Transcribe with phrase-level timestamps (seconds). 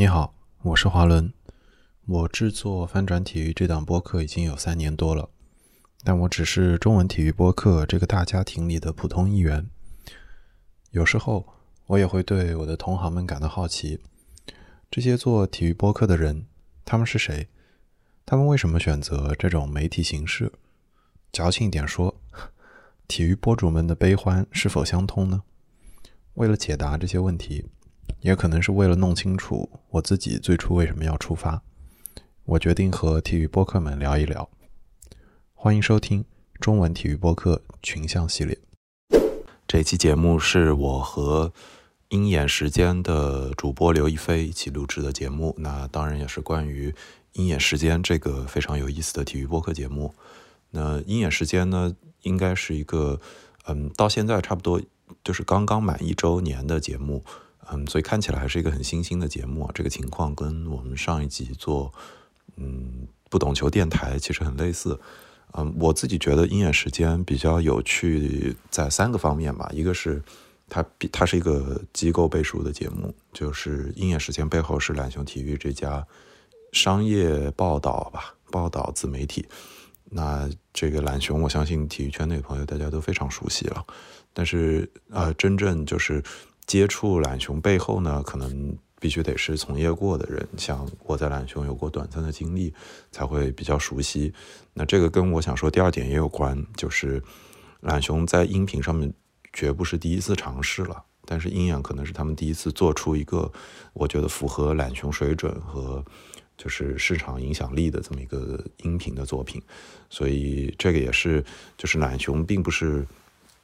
[0.00, 0.32] 你好，
[0.62, 1.32] 我是华伦。
[2.06, 5.28] 我制作翻转体育这档播客已经有三年多了，
[6.04, 9.68] 但我只是中文体育播客这个大家庭里的普通一员。
[10.92, 11.48] 有时候
[11.88, 13.98] 我也会对我的同行们感到好奇：
[14.88, 16.46] 这些做体育播客的人，
[16.84, 17.48] 他们是谁？
[18.24, 20.52] 他们为什么选择这种媒体形式？
[21.32, 22.14] 矫情一点说，
[23.08, 25.42] 体育博主们的悲欢是否相通呢？
[26.34, 27.66] 为了解答这些问题。
[28.20, 31.62] 也可能是为了弄清楚我自己最初为什么要出发，
[32.44, 34.50] 我决定和体育播客们聊一聊。
[35.54, 36.24] 欢迎收听
[36.58, 38.58] 中文体育播客群像系列。
[39.68, 41.52] 这期节目是我和
[42.08, 46.92] 鹰眼时间的主播刘亦菲一起录制的节目，那当然也是关于
[47.34, 50.12] 鹰眼时间这个非常有意思的体育播客节目。
[50.70, 53.20] 那鹰眼时间呢，应该是一个
[53.66, 54.82] 嗯，到现在差不多
[55.22, 57.24] 就是刚刚满一周年的节目。
[57.70, 59.70] 嗯，所以看起来还是一个很新兴的节目啊。
[59.74, 61.92] 这个情况跟我们上一集做
[62.56, 64.98] 嗯不懂球电台其实很类似。
[65.52, 69.68] 嗯，我自己觉得鹰眼时间比较有趣在三个方面吧。
[69.72, 70.22] 一个是
[70.68, 76.06] 它比它是一个机构背书的节目，就是鹰眼时间背后是懒熊体育这家
[76.72, 79.46] 商业报道吧报道自媒体。
[80.10, 83.84] 那这个懒熊，我相信体育圈内的朋友大家都非常熟悉了。
[84.32, 86.22] 但是呃，真正就是。
[86.68, 92.72] 接触懒熊背后呢，可能必须得是从业过的人，像我在懒熊有过短暂的经历，
[93.10, 94.32] 才会比较熟悉。
[94.74, 97.22] 那这个跟我想说第二点也有关，就是
[97.80, 99.10] 懒熊在音频上面
[99.50, 103.50] 绝不是第一次尝试了，但是阴阳可能是他们第一次做出一个
[103.94, 106.04] 我觉得符合懒熊水准和
[106.58, 109.62] 就是市场影响力的这么一个音频的作品，
[110.10, 111.42] 所以这个也是
[111.78, 113.06] 就是懒熊并不是。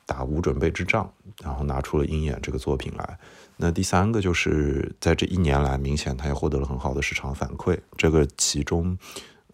[0.07, 1.11] 打无准备之仗，
[1.43, 3.19] 然后拿出了《鹰眼》这个作品来。
[3.57, 7.79] 那第三个就是在这一年来，明显他也获得了很好的市场反馈。
[7.97, 8.99] 这个其中，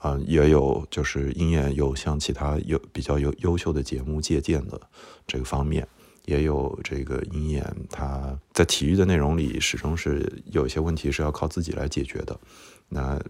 [0.00, 4.80] 呃，也有就是《鹰眼》有向其他有比较有优秀的节目借鉴的
[5.26, 5.86] 这个方面，
[6.24, 12.40] 也有这个《鹰眼》它在体育的内容里始终是有一些问题是要靠自己来解决的。
[12.88, 13.20] 那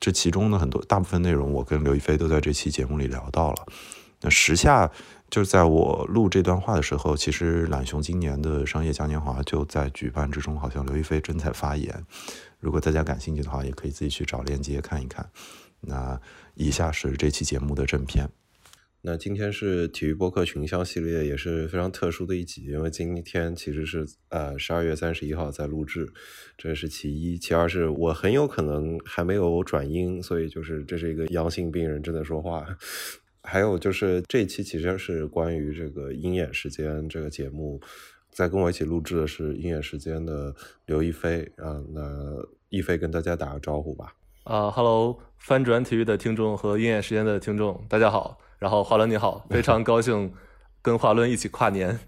[0.00, 3.66] 这其中呢，很多大部分内容，我跟刘亦菲都在这期节目里聊到了。
[4.22, 4.90] 那时下。
[5.34, 11.92] 就是在我录这段话的时候，其实懒熊今年的商业嘉年华就在举办之中，好像刘亦菲正在发言。
[12.60, 15.28] 如果大家感兴趣的话，也可以自己去找链接看一看。
[15.80, 16.20] 那
[16.54, 18.30] 以下是这期节目的正片。
[19.00, 26.12] 那今天是体育播客群像系列，也是非常特殊的一集，因为今天其实是呃十二月三十一号在录制，
[26.56, 27.36] 这是其一。
[27.36, 32.64] 其二是我很有可能还没有转阴，所以就是这是一个阳性病人正在说话。
[33.46, 37.78] 还有就是这一期其实是关于这个鹰眼时间这个节目，
[38.30, 40.54] 在跟我一起录制的是鹰眼时间的
[40.86, 42.02] 刘亦菲啊，那
[42.70, 44.14] 亦菲跟大家打个招呼吧。
[44.44, 48.38] 啊哈喽，翻转体育的听众和鹰眼时间的听众，大家好。
[48.58, 50.32] 然后华伦你好，非常高兴
[50.80, 51.98] 跟华伦一起跨年。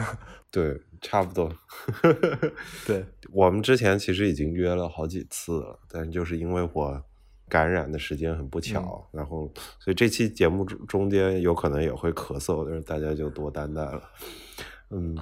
[0.50, 1.54] 对，差不多。
[2.86, 7.04] 对， 我们之前其实已经约了好几次了，但就是因为我。
[7.48, 14.02] 感染的时间很不巧，然后所以这期节目中中间有可能也会咳嗽，但是大家就多担待了。
[14.90, 15.16] 嗯，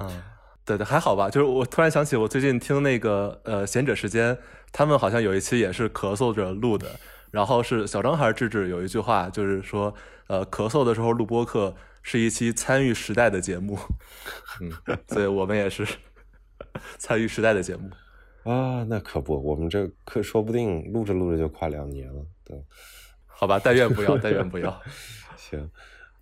[0.65, 1.29] 对对，还好吧。
[1.29, 4.39] 就是我突然想起，我最近听那个呃贤者时间，
[4.73, 6.89] 他们好像有一期也是咳嗽着录的，
[7.31, 9.95] 然后是小张还是智智有一句话，就是说
[10.27, 13.79] 呃咳嗽的时候录播客是一期参与时代的节目。
[14.61, 15.87] 嗯，所以我们也是
[16.99, 17.91] 参与时代的节目。
[18.45, 22.27] 啊，那可不，我们这可说不定录着录着就跨两年了。
[22.45, 22.57] 对，
[23.27, 24.81] 好吧，但愿不要， 但愿不要。
[25.37, 25.71] 行，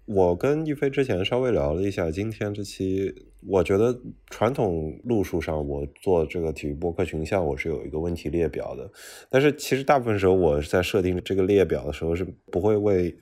[0.05, 3.13] 我跟一飞之前稍微聊了一下，今天这期，
[3.47, 4.01] 我觉得
[4.31, 8.89] 传统路数上，我做这个体育播客群像，我是有一个问题列表的。
[9.29, 13.17] 但是其实大部分时候，我在设定这个列表的时候，是不会为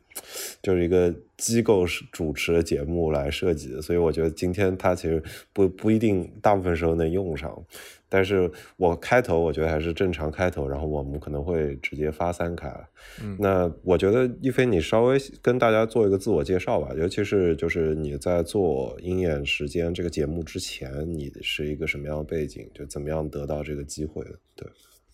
[0.63, 3.81] 就是一个机构主持的节目来设计的。
[3.81, 5.23] 所以我觉得今天它其实
[5.55, 7.65] 不不一定大部分时候能用上。
[8.11, 12.69] 但是我开头我觉得还是正常开头，然后我们可能会直接发三开。
[13.23, 24.31] 嗯，那我觉得一飞你稍微跟大家做一个自我介绍吧，尤其是就是你在做鹰眼时间这个节目之前，你是一个什么样的背景，就怎么样得到这个机会的？
[24.57, 24.69] 对，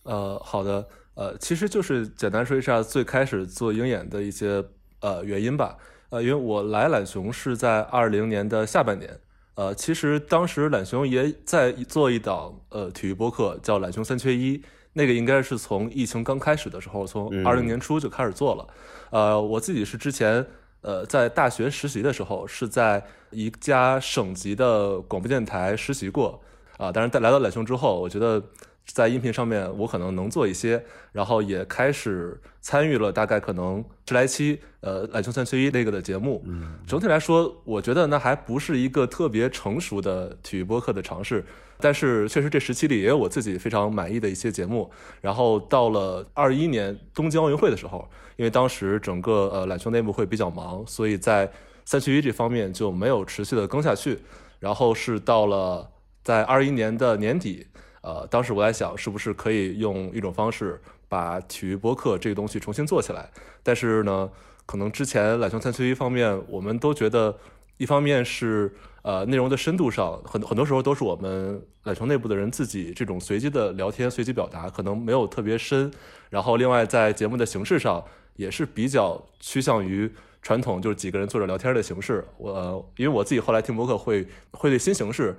[0.05, 4.65] 呃，好的，呃，其实就是简单说一下最开始做鹰眼的一些
[5.01, 5.77] 呃原因吧。
[6.09, 9.11] 呃，因为我来懒熊是在二零年的下半年。
[9.57, 14.59] 呃，其实当时懒熊也在做一档呃体育播客，叫《懒熊三缺一》，
[14.93, 18.69] 那个应该是从疫情刚开始的时候，从二零年初就开始做了。
[19.11, 20.47] 呃，我自己是之前
[20.83, 26.39] 呃在大学实习的时候，是在一家省级的广播电台实习过
[26.77, 26.93] 啊。
[26.93, 28.43] 但是在来到懒熊之后，我觉得
[28.87, 36.43] 在音频上面我可能能做一些，然后也开始参与了大概可能十来期呃篮球三缺一那个的节目。
[36.47, 41.45] 嗯，整体来说，我觉得那还不是一个特别成熟的体育播客的尝试，
[41.79, 44.91] 但是确实这时期里也有我自己非常满意的一些节目。
[45.21, 51.51] 然后到了二一年东京奥运会的时候，因为当时整个呃篮球内部会比较忙，所以在
[51.85, 54.21] 三缺一这方面就没有持续的更下去。
[54.59, 55.91] 然后是到了
[56.25, 57.67] 在二一年的年底，
[58.07, 63.29] 呃，当时我在想是不是可以用一种方式把体育播客这个东西重新做起来。
[63.65, 64.31] 但是呢，
[64.65, 67.37] 可能之前懒熊三缺一方面，我们都觉得，
[67.79, 68.73] 一方面是
[69.03, 75.91] 呃内容的深度上，很 很多时候都是我们懒熊内部的人自己这种随机的聊天、随机表达，可能没有特别深。
[76.31, 78.05] 然后另外在节目的形式上，
[78.37, 80.09] 也是比较趋向于。
[80.43, 85.37] 传统就是几个人坐着聊天的形式，我因为我自己后来听播客会会对新形式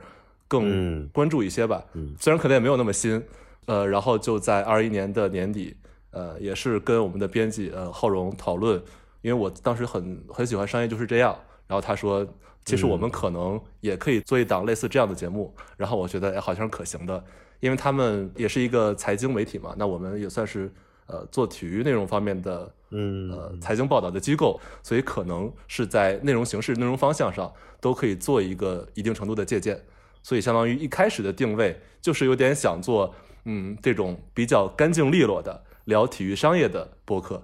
[0.48, 1.84] 更关注一些吧，
[2.20, 3.22] 虽然可能也没有那么新，
[3.66, 5.76] 呃，然后就在二一年的年底，
[6.12, 8.82] 呃，也是跟我们的编辑呃浩荣讨论，
[9.22, 12.26] 因为我当时很很喜欢商业就是这样，然后他说
[12.66, 17.24] 其实我们可能也可以做一档类似这样的节目，然后我觉得哎好像是可行的，
[17.60, 20.72] 因为他们也是一个财经媒体嘛，那我们也算是。
[21.10, 29.82] 呃，做体育内容方面的，嗯，呃，财经报道的机构，所以可能是在内容形式、内容方向上都可以做一个一定程度的借鉴。
[30.28, 33.16] 所以，相当于一开始的定位就是有点想做，
[33.46, 37.42] 嗯，这种比较干净利落的聊体育商业的播客。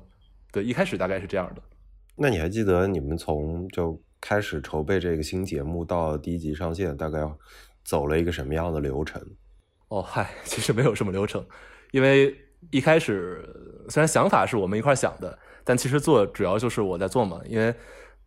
[0.51, 1.61] 对，一开始大概是这样的。
[2.17, 7.19] 那你还记得你们从就开始筹备这个新节目到第一集上线，大概
[7.85, 9.21] 走了一个什么样的流程？
[9.87, 11.45] 哦，嗨，其实没有什么流程，
[11.91, 12.35] 因为。
[12.71, 13.43] 一开始
[13.89, 17.41] 虽然想法是我们一块想的，但其实做主要就是我在做嘛。
[17.45, 17.75] 因为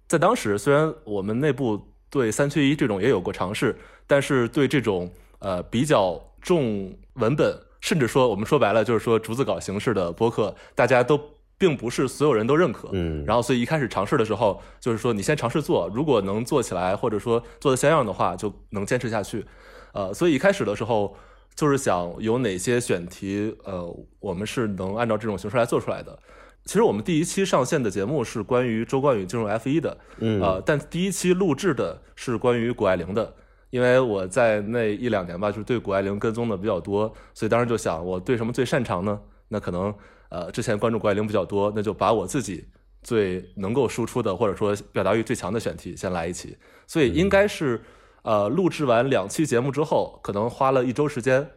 [0.06, 3.76] 在当时，虽然我们内部对三缺一这种也有过尝试，
[4.06, 11.20] 但是对这种呃比较重文本，甚至说我们说白了就是说逐字稿形式的播客，大家都
[11.58, 12.88] 并不是所有人都认可。
[12.92, 13.24] 嗯。
[13.26, 19.44] 然后，所以一开始尝试的时候，就是说你先尝试做，如果能做起来，或者说做的像样的话，就能坚持下去。
[19.92, 21.16] 呃，所以一开始的时候。
[21.54, 23.82] 就是想有哪些选题，呃，
[24.20, 26.18] 我们是能按照这种形式来做出来的。
[26.66, 33.34] 其实我们第一期上线的节目是关于周冠宇进入 F 一的，嗯，呃，但第一期录制的是关于谷爱凌的，
[33.70, 39.18] 因为我在那一两年吧，就是对谷爱凌跟踪的比较多，所以当时就想，我对什么最擅长呢？
[39.48, 39.94] 那可能，
[40.28, 42.66] 呃，之前关注谷爱凌比较多，那就把我自己
[43.02, 46.56] 最能够输出的，或者说表达欲最强的选题先来一期。
[46.86, 47.80] 所以应该是。
[48.22, 51.48] 呃，录制完两期节目之后，可能花了一周时间，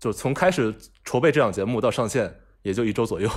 [0.00, 0.74] 就从开始
[1.04, 3.30] 筹备这档节目到上线，也就一周左右。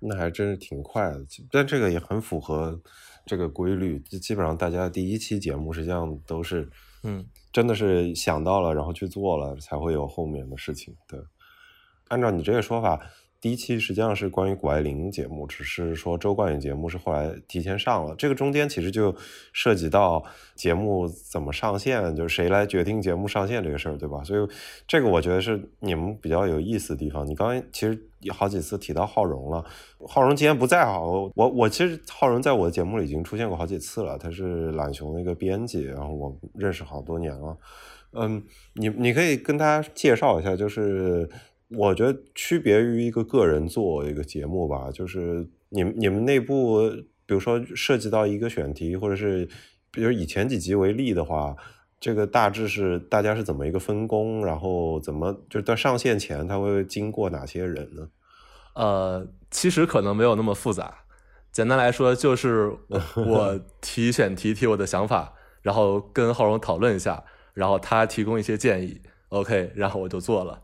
[0.00, 2.80] 那还真是挺快的，但这个也很符合
[3.24, 3.98] 这个规律。
[4.00, 6.68] 基本上大家第一期节目实际上都是，
[7.02, 10.94] 嗯，真的是想到了，然后去做了，才会有后面的事情。
[11.06, 11.20] 对，
[12.08, 13.00] 按照你这个说法。
[13.42, 18.14] 第一期实际上是关于谷爱凌节目，只是说周冠宇节目是后来提前上了。
[18.16, 19.16] 这个中间其实就
[19.54, 20.22] 涉及到
[20.54, 24.22] 节目怎么上线，就是谁来决定节目上线这个事儿，对吧？
[24.24, 24.46] 所以
[24.86, 27.26] 这个我觉得是你们比较有意思的地方。
[27.26, 29.64] 你刚才其实有好几次提到浩荣了，
[30.06, 37.56] 浩荣今天不在啊，我我其实浩荣在我的节目里已经出现过好几次了，他是懒熊的一个编辑，然后我认识好多年了。
[38.12, 38.42] 嗯，
[38.74, 41.28] 你你可以跟大家介绍一下，就是。
[41.78, 46.80] 我觉得区别于一个个人做一个节目吧，就是你们你们内部，
[47.24, 49.48] 比如说涉及到一个选题，或者是
[49.92, 51.54] 比如以前几集为例的话，
[52.00, 58.08] 这个大致是大家是怎么一个分工，然后怎么就在上线前他会经过哪些人呢？
[58.74, 61.00] 呃，其实可能没有那么复杂，
[61.52, 62.72] 简单来说就是
[63.14, 70.62] 我提选题，提我的想法，然后跟浩荣讨论一下，然后他提供一些建议，OK，然后我就做了。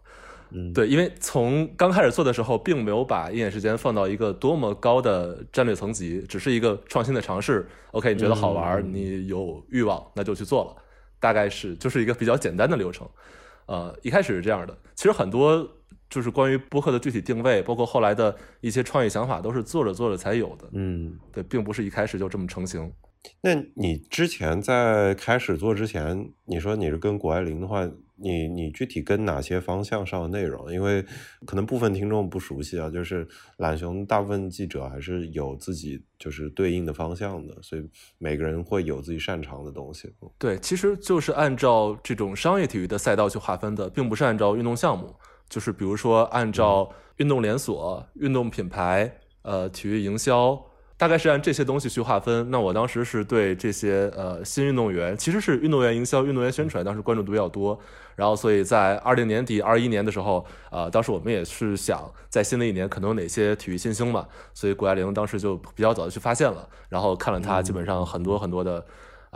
[0.52, 7.69] 嗯，对，因为从刚开始做的时候，并没有把鹰眼时间放到一个多么高的战略层级，只是一个创新的尝试。
[7.90, 10.83] OK，你觉得好玩，你有欲望，那就去做了。
[11.20, 13.08] 大概是就是一个比较简单的流程。
[13.66, 14.76] 呃，一开始是这样的。
[14.94, 15.68] 其实很多
[16.08, 20.68] 就是关于播客的具体定位，包括后来的一些创意想法，都是做着做着才有的。
[20.73, 22.92] 嗯，对，并不是一开始就这么成型。
[23.40, 27.88] 那你之前在开始做之前，你说你是跟谷爱凌的话？
[28.18, 30.73] 你你具体跟哪些方向上的内容？
[30.73, 31.04] 因为
[31.44, 33.26] 可能部分听众不熟悉啊，就是
[33.58, 37.87] 懒熊大部分记者还是有自己就是对应的方向的，所以
[38.18, 40.11] 每个人会有自己擅长的东西。
[40.38, 45.14] 对，其实就是按照这种商业体育的赛道去划分的，并不是按照运动项目，
[45.49, 50.58] 就是比如说按照运动连锁、运动品牌、呃体育营销、
[50.96, 52.50] 大概是按这些东西去划分。
[52.50, 57.78] 那我当时是对这些呃新运动员，其实是运动员营销、运动员宣传，当时关注度比较多。
[58.16, 68.85] 然后，所以在二零年底、二一年的时候，呃，当时我们也是想在新的一年可能有哪些体育新星嘛，所以谷爱凌当时就比较早的去发现了，然后看了她基本上很多很多的，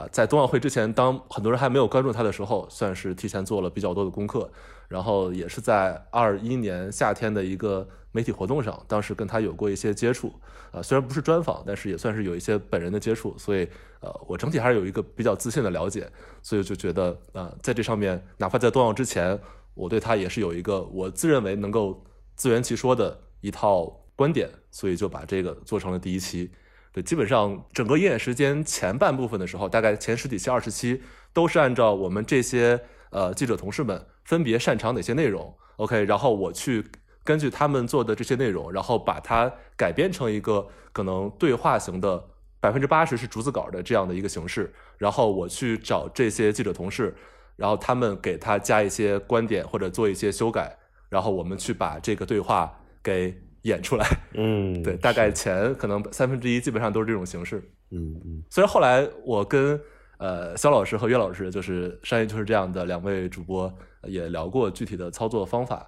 [0.01, 4.51] 啊，在冬奥会之前，当很多人还没有关注他的时候，算是提前做了比较多的功课。
[4.89, 10.33] 然后也是在二一年夏天的一个媒体活动上，当时跟他有过一些接触，
[10.73, 13.69] 啊，虽然不是专访，但是也算是有一些本人的接触，所以
[14.01, 16.11] 呃，我整体还是有一个比较自信的了解，
[16.43, 19.39] 所以就觉得啊，在这上面，哪怕在冬奥之前，
[19.75, 22.03] 我对他也是有一个我自认为能够
[22.35, 23.85] 自圆其说的一套
[24.17, 26.51] 观点，所以就把这个做成了第一期。
[26.93, 32.81] 对，基本上整个鹰眼时间前半部分的时候，大概前十几期、二十期都是按照我们这些
[33.11, 34.07] 呃记者同事们。
[34.23, 36.85] 分别擅长哪些内容？OK，然后我去
[37.25, 42.23] 根据他们做的这些内容，然后把它改编成一个可能对话型的
[42.61, 47.13] 百分之八十是逐字稿的这样的一个形式，然后我去找这些记者同事，
[47.57, 50.79] 然后他们给他加一些观点或者做一些修改，
[51.09, 54.07] 然后我们去把这个对话给演出来。
[54.35, 57.59] 嗯，对，大概前可能三分之一基本上都是这种形式。
[57.91, 59.81] 嗯嗯，虽然后来我跟
[60.19, 63.73] 呃肖老师和岳老师就是商业就是这样的两位主播。
[64.05, 65.87] 也聊过具体的操作方法，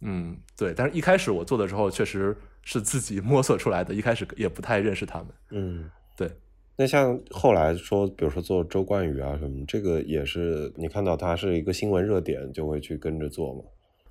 [0.00, 6.26] 嗯，对，但是一开始我做的时候确实是自己摸索出来的，一开始也不太认识他们，嗯，对。
[6.78, 13.60] 那像后来说，比如说做周冠宇啊什么，这个也是你看到他是一个新闻热点，就会去跟着做吗？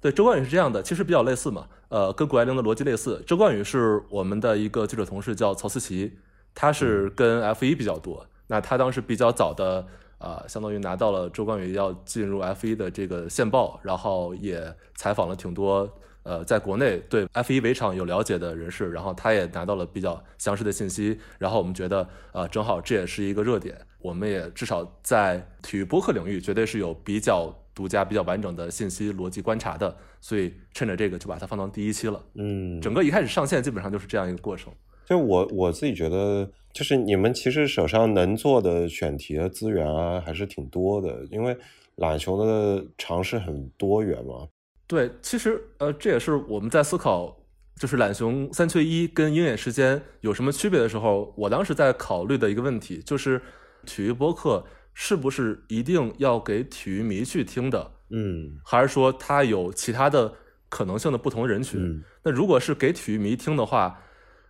[0.01, 3.23] 对，周冠宇是这样的，其实比较类似嘛，呃，跟谷爱凌的逻辑类似。
[3.27, 6.17] 周冠宇是我们的一个记者同事，叫曹思琪，
[6.53, 9.85] 他是跟 F 一比较多，那他当时比较早的。
[10.21, 15.89] 呃，相当于拿到了周冠宇要进入 F 一的这个线报，然后也采访了挺多
[16.29, 32.23] 呃，在国内对 F 一围场有了解的人士，然后他也拿到了比较详实的信息，然后我们觉得呃，正好这也是一个热点，我们也至少在体育播客领域绝对是有比较独家、比较完整的信息逻辑观察的，所以趁着这个就把它放到第一期了。
[32.35, 34.71] 嗯，整个一开始上线基本上就是这样一个过程。
[35.07, 36.49] 就我我自己觉得。
[36.71, 41.57] 就是你们其实手上能做的选题的资源啊，还是挺多的，因为
[41.95, 44.47] 懒熊的尝试很多元嘛。
[44.89, 47.37] 对，其实呃，这也是我们在思考，
[47.79, 53.39] 就是懒熊三缺一跟鹰眼时间有什么区别的时候，我当时在考虑的一个问题，就是
[53.85, 54.65] 体育播客
[54.95, 57.91] 是不是一定要给体育迷去听的？
[58.09, 60.33] 嗯，还是说它有其他的
[60.67, 62.03] 可能性的不同人群？
[62.23, 64.01] 那如果是给体育迷听的话。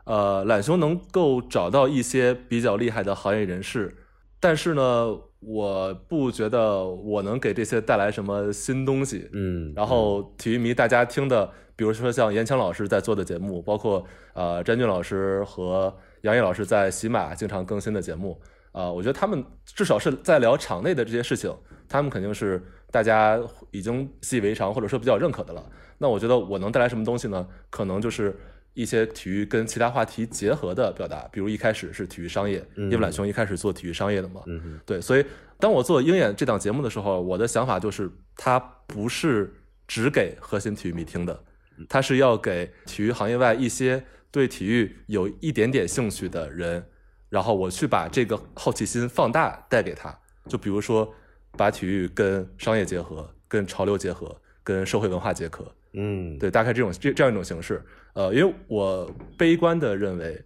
[0.06, 3.96] 呃，懒熊能够找到一些比较厉害的行业人士，
[4.40, 9.30] 但是呢，我不觉得我能给这些带来什么新东西。
[9.34, 18.40] 嗯，然后体育迷大家听的，比如说像严强老师在做的节目，包括呃詹俊老师和杨毅老师在喜马经常更新的节目，
[18.74, 21.56] 啊，我觉得他们至少是在聊场内的这些事情，
[21.88, 23.40] 他们肯定是大家
[23.72, 25.66] 已经习以为常或者说比较认可的了。
[25.98, 27.48] 那我觉得我能带来什么东西呢？
[27.70, 28.38] 可能就是。
[28.80, 34.42] 一些体育跟其他话题结合的表达，比如一开始是体育商业，因为懒熊一开始做体育商业的嘛，
[34.86, 35.26] 对，所以
[35.60, 38.58] 当我做鹰眼这档节目的时候，我的想法就是，它
[38.88, 39.54] 不是
[39.86, 41.44] 只给核心体育迷听的，
[41.90, 46.86] 它是要给体育行业外一些对体育有一点点兴趣的人，
[47.28, 50.18] 然后我去把这个好奇心放大带给他，
[50.48, 51.14] 就比如说
[51.58, 57.84] 把体育跟商业结合，跟潮流结合，跟社会文化结合，嗯，对，大概这种这这样一种形式。
[58.14, 60.40] 呃，因为我悲观的认为，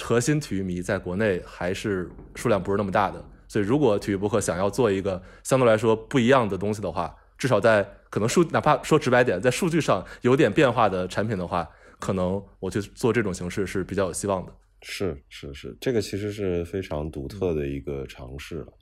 [0.00, 11.68] 核心体育迷在国内还是数量不是那么大的，所以如果体育博客想要做一个相对来说不一样的东西的话，至少在可能数，哪怕说直白点，在数据上有点变化的产品的话，
[11.98, 14.52] 可能我去做这种形式是比较有希望的。
[14.82, 18.72] 是是是，这个其实是非常独特的一个尝试了。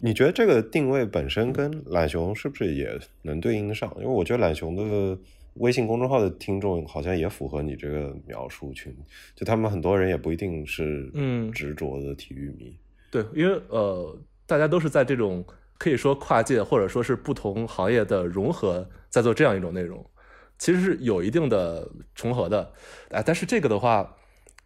[0.00, 3.94] 你觉得这个定位本身跟懒熊是不是也能对应得上？
[3.98, 5.18] 因为我觉得懒熊的。
[5.54, 8.96] 微信公众号的听众好像也符合你这个描述群，
[9.34, 12.78] 就他们很多人也不一定是嗯执着的体育迷，
[13.10, 14.16] 对，因为呃
[14.46, 15.44] 大家都是在这种
[15.76, 20.08] 可以说跨界或者说是不同行业的融合，在做这样一种内容，
[20.56, 22.72] 其实是有一定的重合的，
[23.10, 24.16] 哎，但是这个的话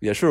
[0.00, 0.26] 也是。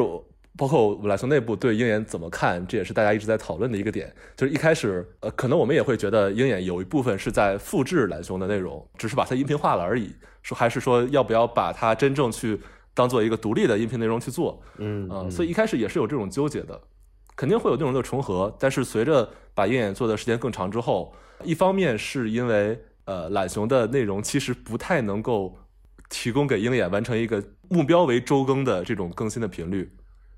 [0.56, 4.14] 包括我们来从内部对鹰眼怎么看，这也是大家一直在讨论的一个点。
[4.38, 10.14] 就是一开始，呃，可能我们也会觉得鹰眼有一部分是在复制蓝熊的内容，只是把它音频化了而已。
[10.44, 12.60] 说还是说要不要把它真正去
[12.94, 14.62] 当做一个独立的音频内容去做？
[14.78, 16.80] 嗯啊，所以一开始也是有这种纠结的，
[17.36, 18.56] 肯定会有内容的重合。
[18.60, 25.58] 但是随着把鹰眼做的时间更长之后，一方面是因为呃懒熊的内容其实不太能够
[26.10, 29.90] 提供给鹰眼完成一个目标为周更的这种更新的频率。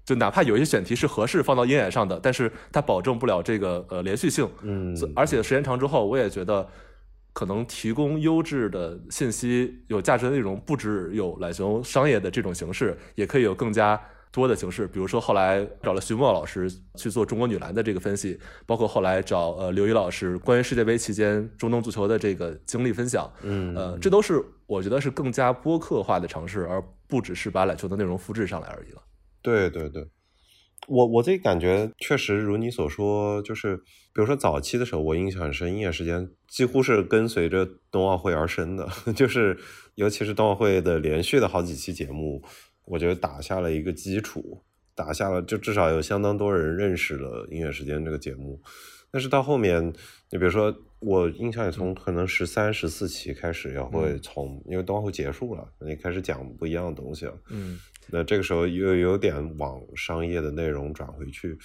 [0.05, 4.47] 就哪怕有一些选题是合适放到鹰眼上的，但是它保证不了这个呃连续性。
[4.61, 6.67] 嗯，而且时间长之后，我也觉得
[7.33, 13.99] 可能提供优质的信息、有价值的内容，不只有懒熊商业的这种形式，也可以有更加。
[14.31, 29.01] 多的形式，比如说后来找了徐墨老师去做中国女篮的这个分析，包括后来找呃刘一老师关于世界杯期间中东足球的这个经历分享，嗯，呃，这都是我觉得是更加播客化的尝试，而不只是把篮球的内容复制上来而已了。
[29.45, 30.07] 对对对，
[30.87, 39.57] 我我自己感觉确实如你所说，就是比如说早期的时候，我印象很深，音乐时间几乎是跟随着冬奥会而生的， 就是
[39.95, 42.43] 尤其是冬奥会的连续的好几期节目。
[42.85, 44.61] 我觉得打下了一个基础，
[44.93, 48.61] 打下了就至少有相当多人认识了音乐时间这个节目。
[49.09, 49.91] 但是到后面，
[50.29, 57.33] 你比如说，我印象也从可能十三、十四期开始，也会从因为冬奥会结束了，你开始讲不一样的东西了。
[57.49, 57.79] 嗯，
[58.11, 61.57] 那这个时候又有点往商业的内容转回去。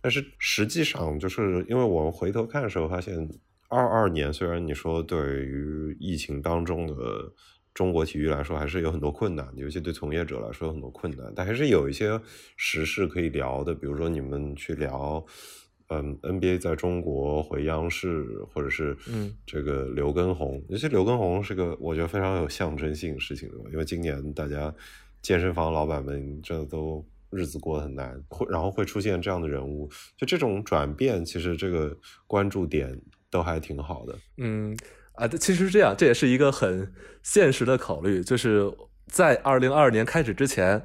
[0.00, 3.28] 但是实际上，就是因为我们回头看的时候发现，
[3.68, 6.94] 二二年虽然你说对于疫情当中的。
[7.74, 12.20] 中国体育来说还是有很多困难，尤其对从业者来说有很多困难，但还是有一些
[12.56, 15.24] 时事可以聊的，比如说你们去聊，
[15.86, 24.74] 嗯，NBA 在中国回央视，或者是嗯，这个刘畊宏，尤其刘畊宏是个我觉得非常有象征性的事情的，因为今年大家
[25.28, 31.94] 健身房老板们这都日子过得很难，会然后会出现这样的人物，就这种转变，其实这个
[32.26, 34.74] 关注点都还挺好的，嗯。
[35.12, 36.90] 啊，其实是这样，这也是一个很
[37.22, 38.72] 现实的考虑，就是
[39.06, 40.82] 在二零二二年开始之前，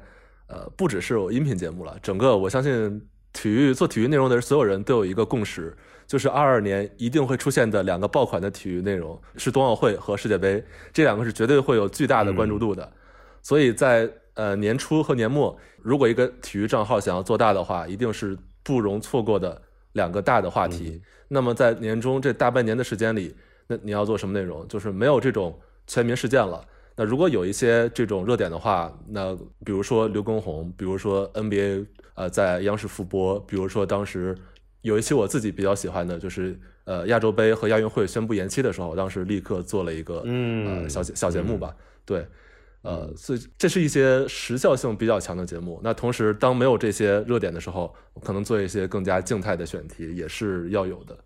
[0.48, 3.00] 呃，不只是我音频节目了，整个我相信
[3.32, 5.74] 体育做体育内容的所有人都有一个共识，
[6.06, 12.92] 就是二二年一定会出现的两个爆款的体育内容是冬奥会和世界杯，这两个是绝对会有巨大的关注度的，
[13.40, 19.60] 所以在呃年初和年末，如果一个体育账号想要做大的话，一定是不容错过的
[19.92, 21.00] 两个大的话题。
[21.28, 23.34] 那么在年终这大半年的时间里。
[23.66, 24.68] 那你要做什么内容？
[24.68, 26.62] 就是没有这种全民事件了。
[26.96, 34.36] 那如果有一些这种热点的话，那比如说刘畊宏，比如说 NBA，呃，在央视复播，比如说当时
[34.82, 41.74] 有一期我自己比较喜欢的，就是呃亚洲杯和亚运会宣布延期的时候，当时立刻做了一个呃小小节目吧。
[42.04, 42.26] 对，
[42.84, 45.80] 呃，所以这是一些时效性比较强的节目。
[45.82, 47.92] 那同时，当没有这些热点的时候，
[48.22, 51.18] 可能做一些更加静态的选题也是要有的。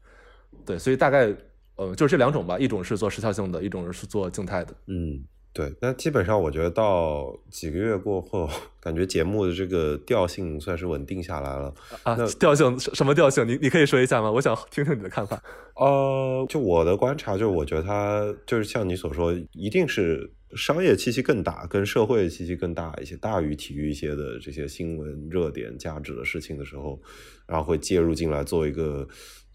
[0.65, 1.37] 对，所以大概。
[1.81, 4.75] 呃，就是这两种吧，一种是做时效性的，一种是做静态的。
[4.87, 5.23] 嗯，
[5.59, 5.75] 对。
[5.81, 8.49] 那基本上我觉得到几个月过后，
[8.81, 11.75] 感觉节目的这个调性算是稳定下来了。
[12.05, 13.45] 啊，调性什么调性？
[13.45, 14.31] 你你可以说一下吗？
[14.31, 15.43] 我想听听你的看法。
[15.75, 27.01] 呃，就我的观察，就是我觉得它就是像你所说，一定是商业气息更大，跟社会气息更大一些，大于体育一些的这些新闻热点价值的事情的时候，
[27.49, 29.09] 然后会介入进来做一个。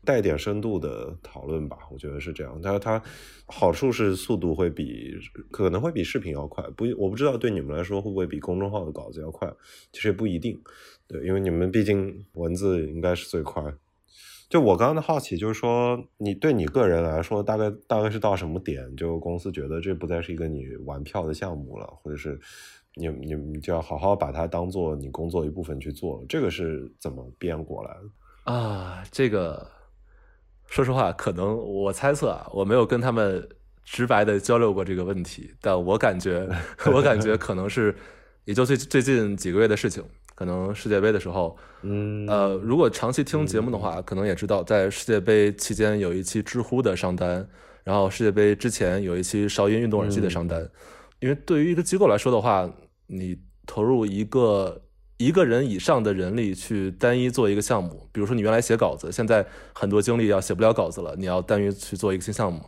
[0.06, 2.60] 带点深度的讨论吧，我觉得是这样。
[2.62, 3.02] 但是它
[3.46, 5.16] 好处是速度会比
[5.50, 9.50] 可能会比视频要快，不，我不知道对你们来说会不会比公众号的稿子要快，
[9.92, 10.62] 其实也不一定。
[11.08, 13.64] 对，因为你们毕竟文字应该是最快。
[14.50, 22.40] 就我刚刚的好奇就是说，你对你个人来说，大概大概是到什么点，就公司觉得这不再是一个你玩票的项目了，或者是
[22.96, 29.04] 你你你就要好好把它当做你工作一部分去做，这个是怎么变过来的啊？
[29.12, 29.66] 这个。
[30.74, 33.48] 说实话，可能我猜测啊，我没有跟他们
[33.86, 36.50] 直白的交流过这个问题，但我感觉，
[36.92, 37.96] 我感觉可能是，
[38.46, 47.48] 也就最最近几个月的事情，可能世界杯的时候，嗯，呃，如果长期听节目的话，可能也知道，在世界杯期间有一期知乎的商单，
[47.84, 50.68] 然后世界杯之前有一期韶音运动耳机的商单，
[51.20, 52.68] 因为对于一个机构来说的话，
[53.06, 54.82] 你投入一个。
[55.24, 62.62] 一个人以上的人力去单一做一个项目，比如说你原来写稿子，现在很多精力要写不了稿子了，你要单于去做一个新项目，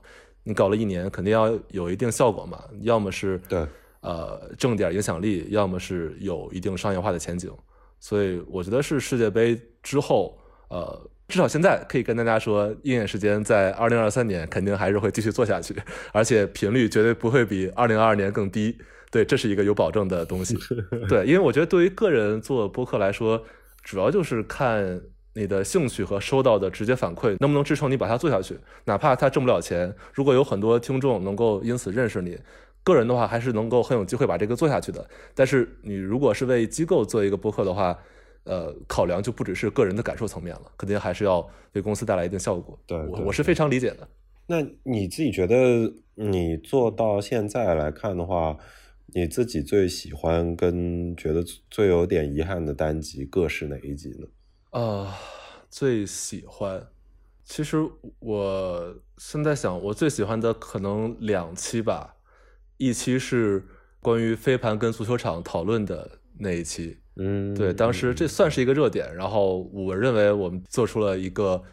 [0.43, 3.67] 你搞了一年，肯定要有一定效果嘛，要么是对，
[3.99, 7.51] 呃，挣点影响力，要么是有一定商业化的前景。
[7.99, 10.37] 所以我觉得是世界杯之后，
[10.69, 15.75] 呃，至少现在可以跟大家说，鹰眼时间在二零二三年肯定还是会继续做下去，
[16.13, 18.77] 而且频率绝对不会比二零二二年更低。
[19.15, 20.57] 对，这是一个有保证的东西。
[21.07, 23.41] 对，因为我觉得对于个人做播客来说，
[23.81, 25.01] 主要就是看
[25.35, 28.59] 你的兴趣和收到的直接反馈能不能支撑你把它做下去。
[28.83, 32.37] 哪怕它挣不了钱，如果有很多听众能够因此认识你，
[32.83, 35.07] 个人的话还是能够很有机会把这个做下去的。
[35.33, 37.97] 但是你如果是为机构做一个播客的话，
[38.43, 42.77] 呃，考量就不只是个人的感受层面了，肯定还是要为公司带来一定效果。
[42.85, 44.05] 对，我我是非常理解的。
[44.45, 48.57] 那你自己觉得，你做到现在来看的话？
[49.13, 54.27] 你自己最喜欢跟觉得最有点遗憾的单集各是哪一集呢？
[54.71, 55.15] 啊，
[55.69, 56.87] 最喜欢，
[57.45, 57.77] 其实
[58.19, 62.15] 我现在想，我最喜欢的可能两期吧，
[62.77, 63.63] 一期是
[64.01, 71.63] 关于飞盘跟足球场讨论的那一期，嗯，对，当时这算是一个热点，然后我认为我们做出了一个，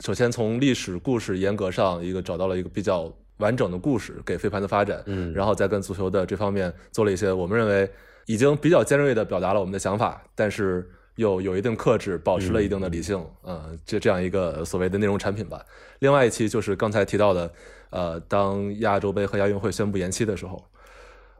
[0.00, 7.90] 首先从历史故事严格上一个找到了一个比较完整的故事给飞盘的发展，嗯然后再跟足球的这方面做了一些我们认为
[8.26, 15.64] 已经比较尖锐的表达了我们的想法，但是又有一定克制，保持了一定的理性，嗯，这这样一个所谓的内容产品吧。
[16.00, 17.50] 另外一期就是刚才提到的，
[17.90, 20.62] 呃，当亚洲杯和亚运会宣布延期的时候，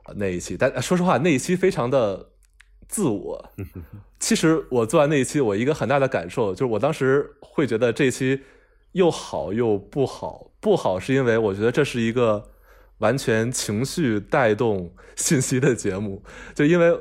[0.07, 2.29] 呃那一期，但呃说实话，那一期非常的
[2.89, 3.51] 自我。
[4.19, 8.41] 其实我做完那一期，我一个很大的感受就是，我当时会觉得这一期
[8.97, 10.51] 又好又不好。
[10.59, 12.43] 不好是因为我觉得这是一个
[12.99, 16.23] 完全情绪带动信息的节目，
[16.55, 16.99] 就因为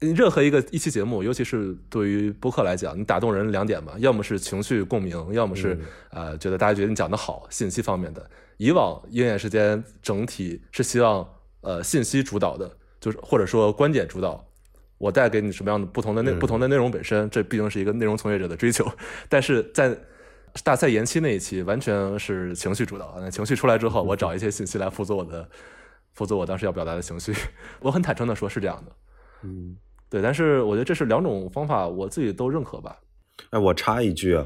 [0.00, 5.78] 任何一个一期节目，尤其是对于播客来讲，你打动人两点嘛，要么是情绪共鸣，要么是、
[6.10, 8.30] 呃觉得大家觉得你讲的好，信息方面的。
[8.56, 11.28] 以往鹰眼时间整体是希望
[11.60, 14.44] 呃信息主导的，就是或者说观点主导。
[14.96, 18.84] 我带给你什么样的不同的内、嗯不同的内容本身，这毕竟是一个内容从业者的追求。
[19.28, 19.96] 但是在
[20.64, 23.14] 大赛延期那一期，完全是情绪主导。
[23.18, 25.48] 那情绪出来之后，我找一些信息来辅佐我的，
[26.14, 27.34] 辅佐我当时要表达的情绪。
[27.80, 28.92] 我很坦诚的说，是这样的。
[29.42, 29.76] 嗯，
[30.10, 32.98] 对，但是我觉得这是两种方法，我自己都认可吧。
[33.50, 34.44] 哎，我插一句啊，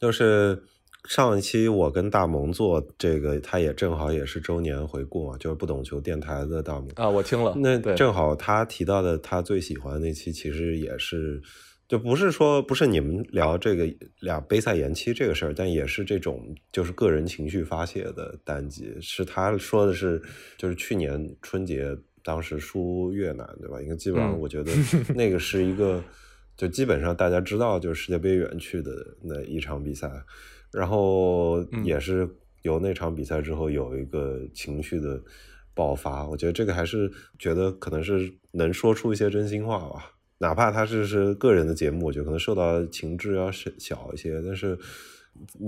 [0.00, 0.60] 就是
[1.08, 6.88] 上一期我跟大萌做这个，他也正好也是周年回顾嘛，就是不懂球电台的大萌。
[6.96, 11.40] 啊，我听了，那对正好他提到的他最喜欢的那期，其实也是，
[11.86, 13.86] 就不是说不是你们聊这个
[14.20, 18.96] 俩杯赛延期这个事儿，但也是这种就是个人情绪发泄的单集。
[19.00, 20.20] 是他说的是，
[20.56, 23.80] 就是去年春节当时输越南，对吧？
[23.82, 24.72] 应该基本上嗯我觉得
[25.14, 26.02] 那个是一个，
[26.56, 28.90] 就基本上大家知道就是世界杯远去的
[29.22, 30.10] 那一场比赛，
[30.72, 32.26] 然后嗯也是
[32.62, 35.22] 由那场比赛之后有一个情绪的
[35.74, 44.76] 爆发，我觉得这个还是觉得可能是能说出一些真心话吧，哪怕他是是个人的节目，我觉得可能受到情致要小小一些，但是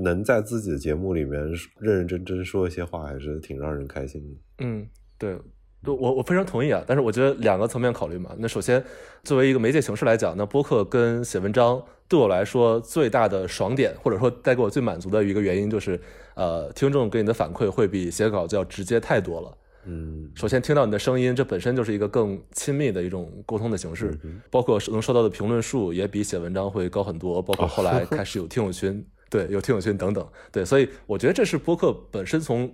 [0.03, 1.41] 能在自己的节目里面
[1.79, 4.65] 认认真真说一些话，还是挺让人开心的。
[4.65, 4.87] 嗯，
[5.19, 5.37] 对，
[5.85, 6.85] 我我非常同意啊。
[6.87, 8.35] 但是我觉得两个层面考虑嘛。
[8.39, 8.85] 那首先，
[9.23, 16.01] 作为一个媒介形式来讲，那播客跟写文章对我来说最大的爽点，或者说带给我最满足的一个原因，就是
[16.35, 19.57] 呃，听众给你的反馈会比写稿子要直接太多了。
[19.87, 24.19] 嗯首先听到你的声音，这本身就是一个更亲密的一种沟通的形式，
[24.51, 32.71] 包括能收到的评论数也比写文章会高很多， 包括后来开始有听友群，对，有听友群等等，对，所以我觉得这是播客本身从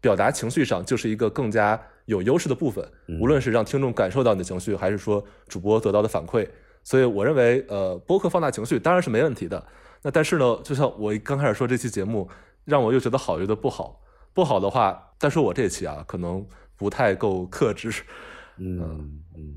[0.00, 2.86] 表达情绪上就是一个更加有优势的部分，
[3.20, 6.48] 无论是让听众感受到你的情绪，还是说主播得到的反馈，
[6.82, 9.64] 所以我认为，呃，播客放大情绪当然是没问题的。
[10.02, 12.28] 那但是呢，就像我刚开始说这期节目，
[12.66, 14.02] 让我又觉得好，又觉得不好。
[14.34, 17.90] 不好的话，但是我这期啊，可能不太够克制。
[18.58, 19.54] 嗯嗯。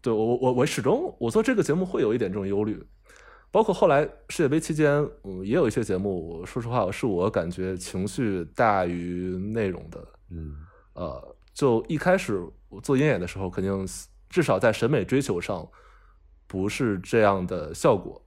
[0.00, 2.82] 对我我我始终我做这个节目会有一点这种忧虑，
[3.50, 10.08] 包括后来世界杯期间，嗯，也有一些节目，说实话是我感觉情绪大于内容的。
[10.30, 10.54] 嗯。
[10.94, 13.86] 呃，就一开始我做鹰眼的时候，肯定
[14.30, 15.68] 至少在审美追求上
[16.46, 18.24] 不是这样的效果，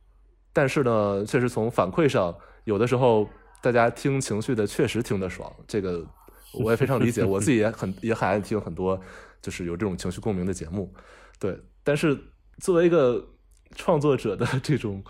[0.52, 2.36] 但是呢，确实从反馈上，
[2.66, 3.28] 有的时候
[3.64, 6.06] 大家听情绪的确实听得爽，这个
[6.54, 9.00] 我也非常理解，我自己也很 也很爱听很多
[9.42, 10.94] 就是有这种情绪共鸣的节目，
[11.40, 12.20] 对，但是
[12.58, 13.26] 作为一个
[13.74, 15.02] 创作者的这种。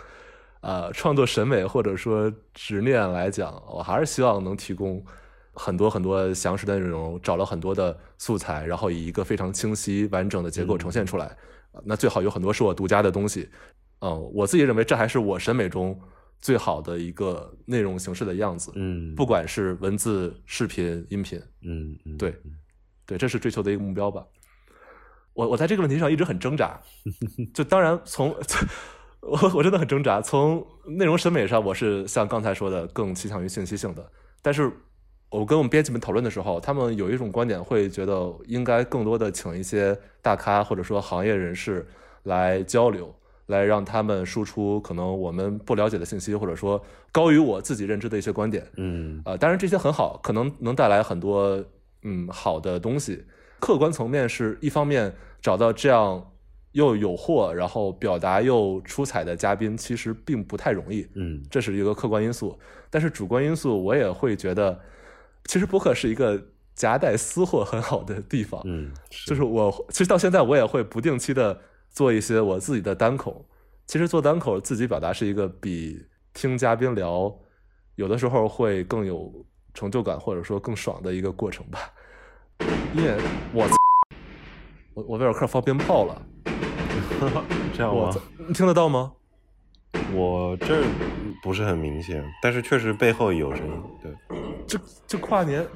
[0.65, 5.03] 呃，创作审美或者说执念来讲，我还是希望能提供
[5.53, 11.25] 很多很多详实的内容，找了很多的素材，然后以一个非常清晰完整的结构呈现出来。
[11.73, 13.49] 呃那最好有很多是我独家的东西。
[13.99, 15.99] 嗯，我自己认为这还是我审美中
[16.43, 22.35] 最好的一个内容形式的样子，嗯，不管是文字、视频、音频，嗯嗯对
[23.05, 24.25] 对，这是追求的一个目标吧。
[25.33, 26.81] 我我在这个问题上一直很挣扎，
[27.55, 28.35] 就当然从
[29.23, 30.21] 我我真的很挣扎。
[30.21, 34.69] 从内容审美上，我是像刚才说的更倾向于信息性的，但是
[35.29, 41.87] 我跟我们编辑们讨论的时候，他们有一种观点会觉得应该更多的请一些大咖或者说行业人士
[42.23, 43.15] 来交流，
[43.47, 48.65] 来让他们输出可能我们不了解的信息，或者说高于我自己认知的一些观点。
[48.77, 51.63] 嗯呃，当然这些很好，可能能带来很多
[52.03, 53.25] 嗯好的东西。
[53.59, 56.31] 客观层面是一方面找到这样
[56.73, 62.57] 又有货，然后表达又出彩的嘉宾，其实并不太容易，嗯这是一个客观因素。
[62.89, 64.79] 但是主观因素，我也会觉得，
[65.45, 66.41] 其实播客是一个
[66.75, 68.61] 夹带私货很好的地方。
[68.65, 68.91] 嗯，
[69.25, 71.59] 就是我其实到现在我也会不定期的
[71.93, 73.45] 做一些我自己的单口。
[73.85, 77.33] 其实做单口自己表达是一个比听嘉宾聊
[77.95, 79.31] 有的时候会更有
[79.73, 81.79] 成就感或者说更爽的一个过程吧。
[82.93, 83.17] 因为
[83.53, 83.67] 我
[84.93, 86.21] 我我威尔克放鞭炮了，
[87.73, 88.11] 这样吗？
[88.47, 89.13] 你听得到吗？
[90.13, 90.83] 我这
[91.43, 93.83] 不是很明显，但是确实背后有声音。
[94.01, 94.11] 对，
[94.67, 95.67] 这这跨年，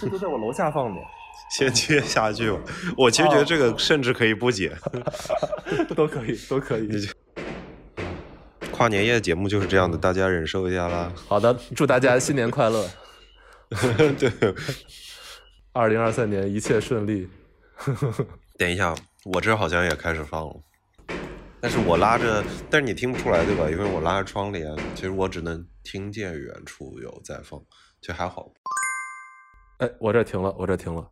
[0.00, 1.00] 这都在我楼下放的。
[1.52, 2.58] 先接下去吧。
[2.96, 4.76] 我其实觉得这个甚至可以不剪，
[5.94, 7.08] 都可以，都可以。
[8.70, 11.12] 跨年夜节目就是这样的，大家忍受一下啦。
[11.28, 12.88] 好的，祝大家新年快乐。
[14.18, 14.30] 对，
[15.72, 17.28] 二零二三年一切顺利。
[18.58, 20.54] 等一下，我这好像也开始放了。
[21.60, 23.70] 但是我拉着，但是你听不出来对吧？
[23.70, 27.60] 因为我拉着窗帘，其实我只能听见远处有在放，
[28.00, 28.50] 就还好。
[29.78, 31.08] 哎，我这停了，我这停了。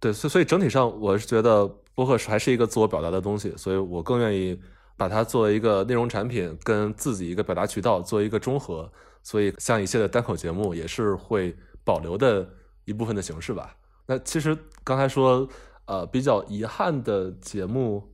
[0.00, 4.58] 对，所所以整体上我是觉得播客还是一个自我表达的东西，所以我更愿意
[4.96, 8.90] 把它作为一个内容产品，跟自己一个表达渠道做一个中和。
[9.22, 12.48] 所以像一些的单口节目也是会保留的
[12.86, 13.76] 一部分的形式吧。
[14.06, 15.46] 那其实刚才说，
[15.84, 18.08] 呃，比较遗憾的节目。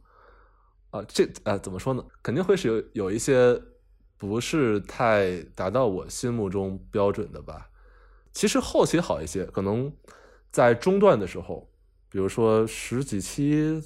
[0.91, 2.03] 啊，这呃怎么说呢？
[2.23, 3.61] 肯定会是有有一些
[4.17, 7.69] 不是太达到我心目中标准的吧。
[8.33, 9.93] 其实后期好一些，可能
[10.51, 11.69] 在中段的时候，
[12.17, 13.79] 比如说十几期、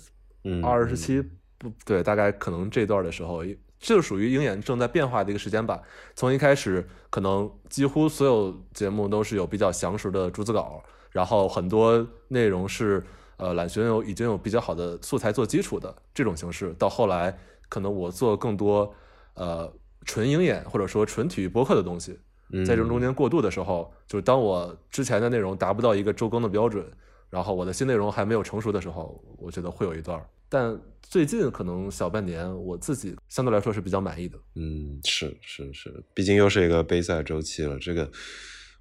[0.62, 1.20] 二十期，
[1.58, 3.44] 不对，大概可能这段的时候，
[3.80, 5.82] 这就属于鹰眼正在变化的一个时间吧。
[6.14, 13.02] 从一开始，可能几乎所有节目都是有比较详实的逐字稿，然后很多内容是。
[13.36, 17.34] 呃，懒熊有已经有比较好的素材做基础的这种形式，到后来
[17.70, 18.94] 可能我做更多
[19.32, 19.72] 呃
[20.04, 22.20] 纯鹰眼或者说纯体育播客的东西，
[22.66, 26.84] 在这中间过渡的时候，就是当我之前的内容达不到一个周更的标准，
[27.30, 30.20] 然后我的新内容还没有成熟的时候，我觉得会有一段。
[30.48, 34.36] 但最近可能小半年，我自己相对来说是比较满意的。
[34.56, 38.10] 嗯，是是是，毕竟又是一个杯赛周期了，这个。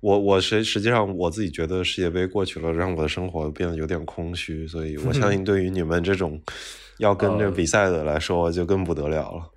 [0.01, 6.41] 我我实实际上我自己觉得世界杯过去了，让我的生活变得有点空虚，所以我相信对于你们这种
[6.99, 9.51] 要跟着比赛的来说，就更不得了了。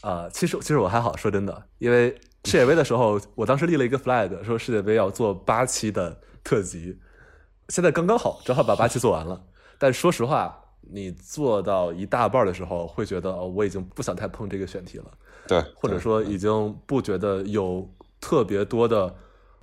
[0.00, 2.08] 啊，其实其实我还好，说真的，因为
[2.46, 6.96] 世界杯的时候，我当时立了一个 flag，说世界杯要做八期的特辑，
[7.68, 9.40] 现在刚刚好，正好把八期做完了。
[9.78, 15.04] 但说实话，你做到一大半的时候，会觉得哦，我已经不想太碰这个选题了，
[15.46, 17.88] 对，或者说已经不觉得有
[18.20, 19.14] 特别多的。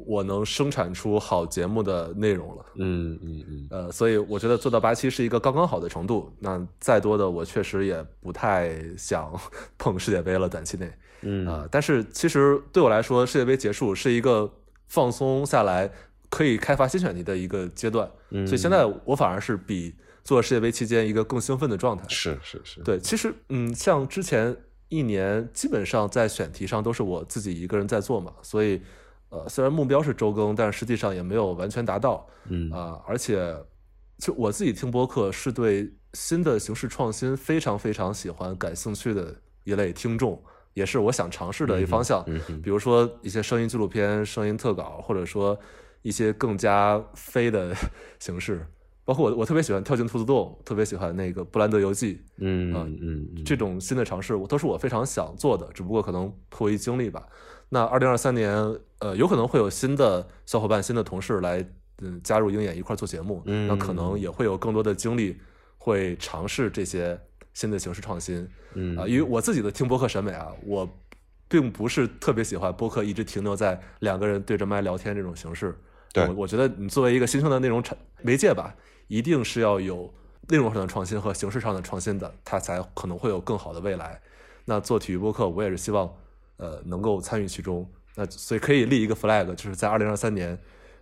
[0.06, 6.32] 我能生产出好节目的内容了，嗯嗯嗯，呃，所以我觉得做到八期是一个刚刚好的程度。
[6.40, 9.30] 那再多的，我确实也不太想
[9.78, 10.90] 碰世界杯了，短期内，
[11.24, 14.50] 嗯啊，但是其实对我来说，世界杯结束是一个
[14.88, 15.92] 放松下来，
[16.30, 18.10] 可以开发新选题的一个阶段。
[18.46, 22.06] 所以现在我反而是比做世界杯期间一个更兴奋的状态。
[22.08, 24.56] 是是是，对，其实嗯，像之前
[24.88, 28.82] 一年，基本上在选题上都是我自己一个人在做嘛，所以。
[29.32, 32.28] 呃，虽然目标是周更，但是实际上也没有完全达到。
[32.48, 33.56] 嗯啊，而且
[34.18, 42.24] 就我自己听播客是对新的形式创新非常非常喜欢、感兴趣的一类听众，也是我想尝试的一方向。
[42.26, 45.56] 嗯，比如说一些声音纪录片、声音特稿，或者说
[46.02, 47.76] 一些更加飞的
[48.20, 48.66] 形式。
[49.06, 52.22] 包括我，我特别喜欢跳进兔子洞，特别喜欢那个布兰德游记。
[52.38, 53.00] 嗯嗯
[53.36, 57.28] 嗯，这种新的尝试，我都是我非常想做的，只不过可能迫于经历吧。
[57.70, 58.54] 那二零二三年，
[59.00, 61.68] 呃，有可能会有新的小伙伴、新的同事来，
[62.04, 63.42] 嗯，加入鹰眼一块做节目。
[63.46, 65.40] 嗯，那可能也会有更多的精力，
[65.80, 67.20] 会尝试这些
[67.56, 68.48] 新的形式创新。
[68.76, 70.88] 嗯，啊，因为我自己的听播客审美啊，我
[71.48, 75.76] 并不是特别喜欢播客一直停留在两个人对着麦聊天这种形式。
[76.14, 78.76] 对，我觉得你作为一个新生的内容产媒介吧，
[79.08, 80.14] 一定是要有
[80.48, 84.22] 内容上的创新和形式上的创新的，它才可能会有更好的未来。
[84.66, 86.14] 那做体育播客，我也是希望。
[86.62, 90.60] 呃，能够参与其中，那所以可以立一个 flag，就是在二零二三年，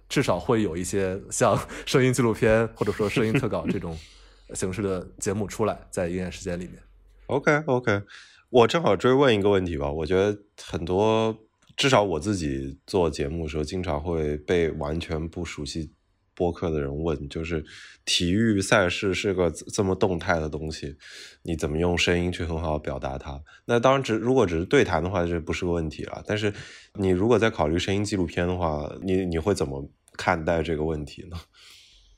[0.07, 3.97] 至少会有一些像 声音纪录片或者说声音特稿这种
[4.53, 6.75] 形式的节目出来，在营业时间里面。
[7.25, 8.03] OK OK，
[8.51, 11.35] 我正好追问一个问题吧，我觉得很多，
[11.77, 15.93] 至少我自己做节目的时候，经常会被完全不熟悉。
[16.39, 17.65] 播客的人问，就是
[18.05, 20.95] 体育赛事是个这么动态的东西，
[21.41, 23.41] 你怎么用声音去很好表达它？
[23.65, 26.23] 那当然，只如果只是对谈的话，这不是个问题了。
[26.27, 26.53] 但是
[26.93, 31.37] 你如果在考虑声音纪录片的话，你你会怎么看待这个问题呢？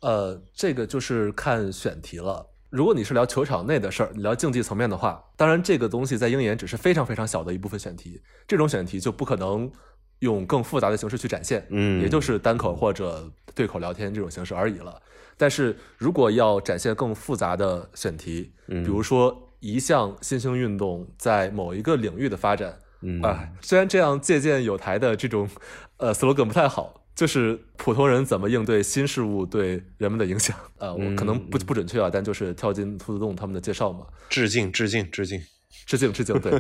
[0.02, 2.48] 呃，这个就是看选题了。
[2.70, 9.72] 如果你是聊球场内的事儿，你聊竞技层面的话，当然这个东西在鹰眼只是非常非常小的一部分选题，这种选题就不可能
[10.20, 12.02] 用更复杂的形式去展现，嗯。
[12.02, 15.02] 也就是单口或者对口聊天这种形式而已了。
[15.36, 18.84] 但是如果要展现更复杂的选题，嗯。
[18.84, 23.20] 比如说一项新兴运动在某一个领域的发展，嗯。
[23.24, 25.50] 啊，虽然这样借鉴有台的这种
[25.98, 30.56] 呃 slogan 不太好，就是普通人怎么应对新事物对人们的影响。
[30.78, 35.38] 呃，我可能不不准确啊，但就是跳进兔子洞他们的介绍嘛，致敬致敬致敬，
[35.86, 36.54] 致敬致敬，对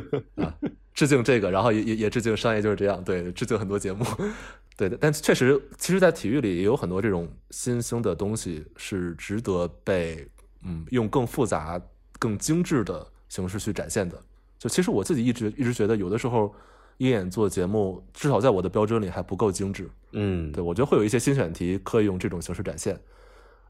[0.43, 0.54] 啊，
[0.93, 4.06] 致敬这个，然后也也也致敬商业就是这样，对，致敬很多节目，
[4.76, 4.98] 对的。
[5.00, 10.28] 但确实，其实，在体育里也有很多这种新兴的东西是值得被
[10.65, 11.82] 嗯用更复杂、
[12.19, 14.22] 更精致的形式去展现的。
[14.58, 16.54] 就其实我自己一直一直觉得，有的时候
[16.99, 19.89] 鹰眼做节目，至少在我的标准里还不够精致。
[20.12, 22.99] 嗯对我觉得会有一些新选题可以用这种形式展现。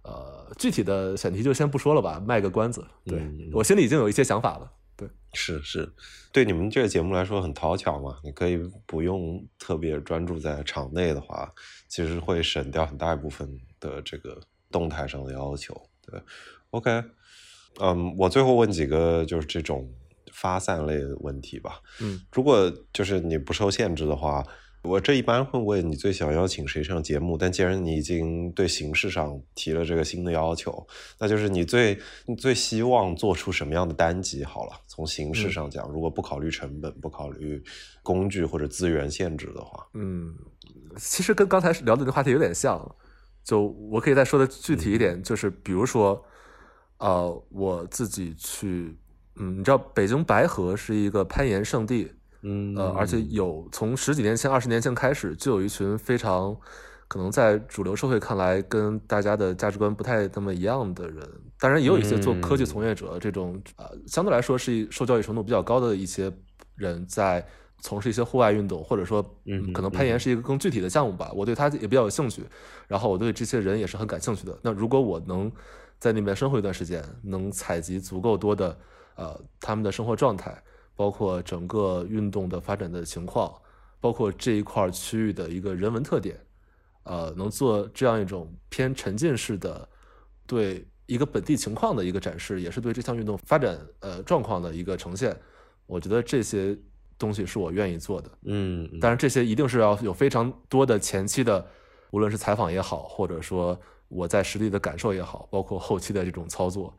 [0.04, 2.86] 呃，具体的选题就先不说了吧，卖个关子。
[3.06, 4.72] 对、嗯我心里已经有一些想法了。
[4.96, 5.90] 对，是是，
[6.32, 11.50] 对你们这个节目来说很讨巧嘛，你可以不用特别专注在场内的话，
[11.88, 14.40] 其实会省掉很大一部分的这个
[14.72, 15.80] 动态上的要求。
[16.06, 16.22] 对
[16.72, 17.04] ，OK，
[17.80, 19.88] 嗯，我最后问几个就是这种
[20.40, 21.82] 发散类的问题吧。
[22.02, 24.44] 嗯，如果就是你不受限制的话，
[24.82, 30.88] 我这一般会问你最想邀请谁上节目，但既然你已经对形式上提了这个新的要求，
[31.20, 34.72] 那就是你最你最希望做出什么样的单集好了。
[34.88, 37.62] 从形式上讲，如果不考虑成本、不考虑
[38.02, 40.34] 工具或者资源限制的话，嗯，
[40.98, 42.96] 其实跟刚才聊的那话题有点像，
[43.44, 46.24] 就我可以再说的具体一点，就是比如说，
[47.00, 48.96] 呃，我自己去，
[49.40, 52.12] 嗯，你知道北京白河是一个攀岩圣地，
[52.44, 56.56] 嗯呃，而且有从十几年前、二十年前开始，就有一群非常
[57.08, 61.28] 可能在主流社会看来跟大家的价值观不太那么一样的人。
[61.60, 66.32] 当然，也有一些做科技从业者这种呃，相对来说是受教育程度比较高的一些
[66.76, 67.46] 人在
[67.82, 71.32] 从事一些户外运动，或者说，嗯可能攀岩是一个更具体的项目吧。
[71.34, 72.44] 我对它也比较有兴趣，
[72.88, 74.58] 然后我对这些人也是很感兴趣的。
[74.62, 75.52] 那如果我能
[75.98, 78.78] 在那边生活一段时间，能采集足够多的
[79.20, 80.64] 呃他们的生活状态。
[81.00, 83.50] 包括整个运动的发展的情况，
[84.02, 86.38] 包括这一块区域的一个人文特点，
[87.04, 89.88] 呃，能做这样一种偏沉浸式的
[90.46, 95.34] 对一个本地情况的一个展示，也是对这项运动发展呃状况的一个呈现。
[95.86, 96.78] 我觉得这些
[97.18, 98.30] 东西是我愿意做的。
[98.44, 101.66] 嗯，嗯当然，这些一定是要有非常多的前期的，
[102.12, 103.80] 无论是采访也好，或者说
[104.10, 106.94] 我在实地的感受也好，包括后期的这种操作。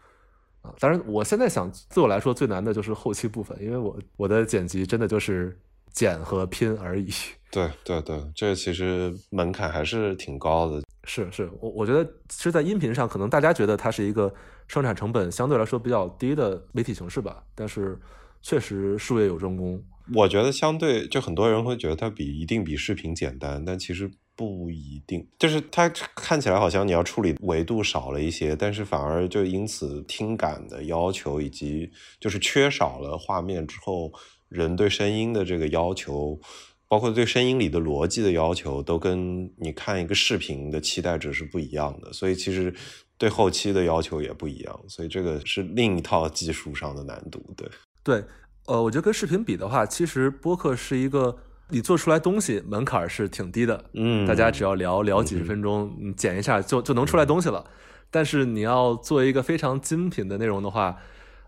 [0.63, 5.59] 啊，当然，我现在想，对我来说最难的就是后期部分，因为我我的剪辑真的就是
[5.93, 7.11] 剪和拼而已。
[7.51, 10.83] 对对对，这其实门槛还是挺高的。
[11.05, 14.33] 是是，我我觉得其实，在音频上，可能大家觉得它是一个
[14.69, 17.99] 生产成本相对来说比较低的媒体形式吧，但是
[18.43, 19.83] 确实术业有专攻。
[20.15, 24.11] 我觉得相对就很多人会觉得它比一定比视频简单，但其实
[24.41, 25.29] 不一定。
[25.39, 34.11] 就是它看起来好像你要处理维度少了一些，但是反而就因此听感的要求以及就是缺少了画面之后
[34.49, 36.41] 人对声音的这个要求，
[36.89, 42.11] 包括对声音里的逻辑的要求，都跟你看一个视频的期待值是不一样的。
[42.15, 42.75] 所以其实
[43.19, 47.45] 对后期的要求也不一样，所以这个是另一套技术上的难度。
[47.55, 47.69] 对。
[48.03, 48.25] 对，
[48.65, 51.37] 呃，我觉得跟视频比的话，其实播客是一个
[51.71, 57.65] 你做出来东西门槛是挺低的，嗯大家只要聊聊几十分钟，你剪一下就就能出来东西了。
[58.11, 60.97] 但是你要做一个非常精品的内容的话，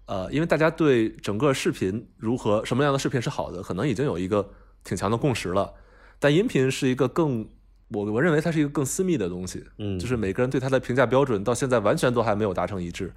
[0.07, 4.51] 呃，因为大家对整个视频如何什么样的视频是好的，可能已经有一个
[4.85, 5.75] 挺强的共识了。
[6.21, 7.49] 但音频是一个更，
[7.89, 13.13] 我我认为它是一个更私密的东西，嗯就是每个人对它的评价标准到现在完全都还没有达成一致，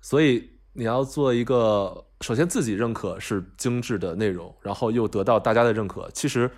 [0.00, 6.50] 所以你要做一个首先自己认可是精致的内容，然后又得到大家的认可，其实，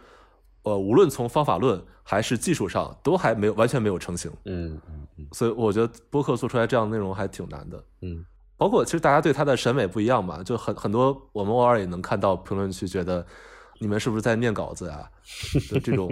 [0.63, 4.31] 呃，无论从方法论还是技术上，都还没有完全没有成型。
[4.45, 7.85] 嗯嗯嗯所以我觉得播客做出来这样的内容还挺难的。
[8.03, 8.25] 嗯
[8.57, 13.25] 包括其实大家对他的审美不一样嘛，就很很多我们偶尔也能看到评论区觉得
[13.79, 15.09] 你们是不是在念稿子啊？
[15.71, 16.09] 的这种，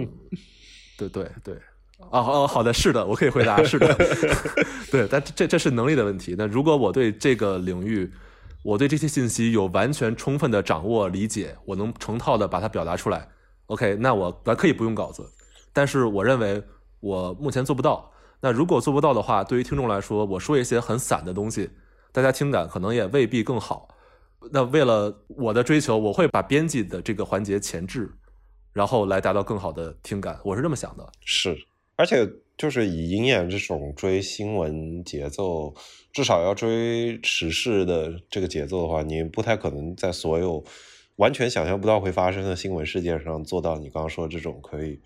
[0.97, 1.59] 对对对，
[1.97, 3.93] 哦哦，好的，是的，我可以回答，是的，
[4.91, 6.35] 对，但这这是能力的问题。
[6.37, 8.11] 那如果我对这个领域，
[8.63, 13.27] 我对这些信息有完全充分的掌握理解，我能成套的把它表达出来
[13.67, 15.23] ，OK，那我咱可以不用稿子，
[15.73, 16.63] 但是我认为
[16.99, 18.11] 我目前做不到。
[18.39, 21.69] 那如果做不到的话，对于听众来说，我说一些很散的东西，
[22.11, 23.87] 大家听感可能也未必更好。
[24.51, 28.11] 那为了我的追求，我会把编辑的这个环节前置，
[28.71, 30.39] 然后来达到更好的听感。
[30.43, 31.09] 我是这么想的。
[31.25, 31.57] 是，
[31.97, 32.25] 而且
[32.57, 35.73] 就是以鹰眼这种追新闻节奏，
[36.13, 40.63] 至少要追时事的这个节奏的话，你不太可能在所有
[41.17, 44.99] 完全想象不到会发生的新闻事件上做到你刚刚说这种可以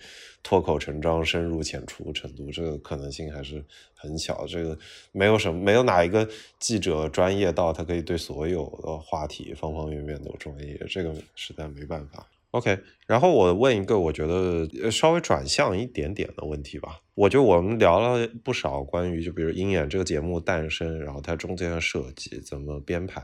[0.44, 3.64] 脱口成章、深入浅出程度，这个可能性还是
[3.94, 4.46] 很小。
[4.46, 4.78] 这个
[5.14, 6.28] 没有什么，没有哪一个
[6.60, 12.28] 记者专业到他可以对所有的话题方方面面都专业，这个实在没办法。
[12.52, 17.00] OK，然后我问一个我觉得稍微转向一点点的问题吧。
[17.16, 23.24] 我觉得我们聊了不少关于就比如鹰眼这个节目诞生，然后它中间的设计怎么编排，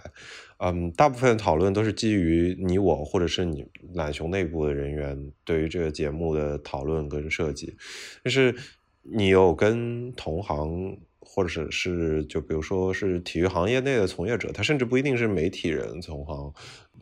[0.60, 7.76] 嗯，大部分讨论都是基于你我或者是你懒熊内部的人员对于这个节目的讨论跟设计，
[8.24, 8.56] 但是
[9.02, 10.98] 你有跟同行。
[11.30, 16.54] 或者是是就比如说是体育行业内的从业者，他甚至不一定是媒体人，同行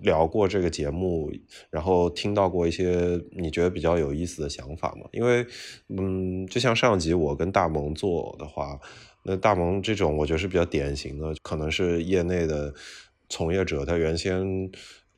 [0.02, 1.32] 聊过这个节目，
[1.70, 5.08] 然后听到过一些你觉得比较有意思的想法吗？
[5.12, 5.46] 因为，
[5.90, 8.80] 嗯，就像上集我跟大萌做的话，
[9.24, 12.74] 那大萌这种我觉得是比较典型的，可能是业内的
[13.30, 14.72] 从业者，他原先。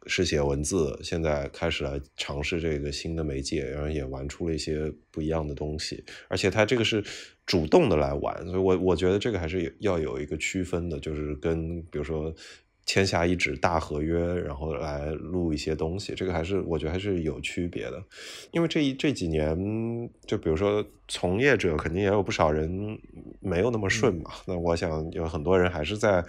[0.08, 7.04] 是写文字，现在开始来尝试这个新的媒介，然后也玩出了一些不一样的东西，而且他这个是
[7.46, 12.34] 主动的来玩，所以我我觉得这个还是要有一个区分的，就是跟比如说
[12.86, 18.02] 签下一纸大合约，然后来录一些东西，这个还是我觉得还是有区别的，
[18.52, 22.98] 因为这一这几年，就比如说从业者肯定也有不少人
[23.40, 26.24] 没有那么顺嘛，那我想有很多人还是在。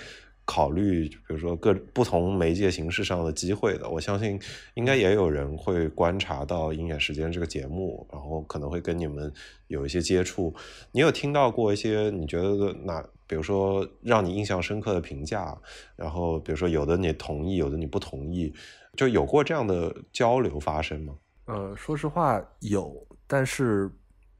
[0.50, 4.40] 考虑，比如说各不同媒介形式上的机会的，我相信
[4.72, 9.30] 应该也有人会观察到《鹰眼时间》这个节目，然后可能会跟你们
[9.66, 10.54] 有一些接触。
[10.90, 15.54] 你有听到过一些你觉得那，比如说让你印象深刻的评价，
[15.94, 18.50] 然后比如说有的你同意，有的你不同意，
[18.96, 21.14] 就有过这样的交流发生吗？
[21.44, 23.90] 呃，说实话有，但是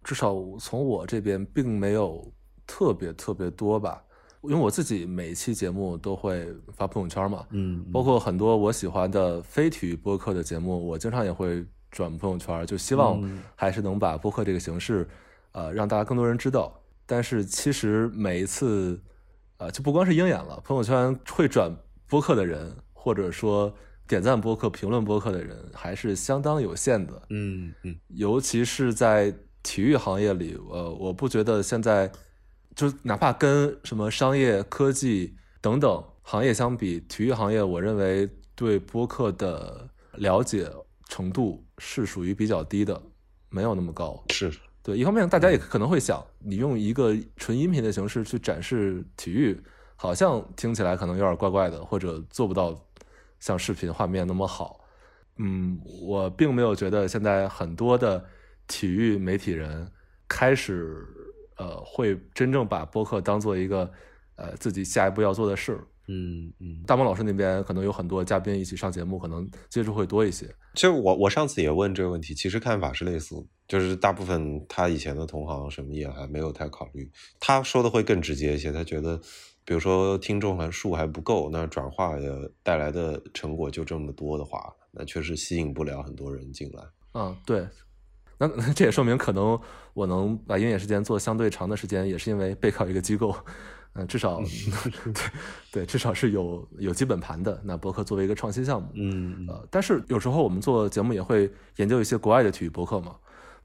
[0.03, 2.33] 至少从我这边并没有
[2.67, 4.03] 特别特别多吧。
[4.43, 13.21] 因为我自己每一期节目都会发朋友圈嘛，嗯，包括很多我喜欢的非体育播客的节目，我经常也会转朋友圈，就希望
[13.57, 15.09] 还是能把播客这个形式，
[15.53, 16.73] 呃，让大家更多人知道。
[17.05, 19.01] 但是其实每一次，
[19.57, 21.75] 呃，就不光是鹰眼了，朋友圈会转
[22.07, 23.75] 播客的人，或者说
[24.07, 27.23] 点赞播客、评论播客的人，还是相当有限的。
[27.31, 29.35] 嗯嗯，尤其是在
[29.65, 32.09] 体育行业里，呃，我不觉得现在。
[32.79, 40.71] 就哪怕跟什么商业科技等等行业相比，体育行业我认为对播客的了解
[41.09, 43.03] 程度是属于比较低的，
[43.49, 44.23] 没有那么高。
[44.31, 49.61] 是对，一方面大家也可能会想，你用一个纯音频的形式去展示体育，
[49.97, 52.81] 好像听起来可能有点怪怪的，或者做不到
[53.41, 54.85] 像视频画面那么好。
[55.39, 58.25] 嗯，我并没有觉得现在很多的
[58.69, 59.91] 体育媒体人
[60.29, 61.05] 开始。
[61.59, 63.91] 呃，会真正把播客当做一个
[64.37, 65.79] 呃自己下一步要做的事。
[66.11, 70.47] 嗯嗯，大萌老师那边可能有很多嘉宾一起上节目，可能接触会多一些。
[70.73, 77.11] 其实我我上次也问这个问题，其实看法是类似，就是大部分他以前的同行什么也还没有太考虑。
[77.39, 79.21] 他说的会更直接一些，他觉得，
[79.67, 86.83] 比如说听众还数还不够，那转化的带来的成果就这么多的话，那确实吸引不了很多人进来。
[87.13, 87.67] 嗯，对。
[88.57, 89.59] 那这也说明，可能
[89.93, 93.35] 我能把鹰眼时间做相对长的时间，也是因为背靠一个机构，
[93.95, 94.41] 嗯，至少
[95.03, 95.13] 对
[95.73, 97.61] 对，至少是有有基本盘的。
[97.65, 103.17] 那博客作为一个创新项目，嗯呃，但是有时候我们做节目也会研究一些国外的体育博客嘛。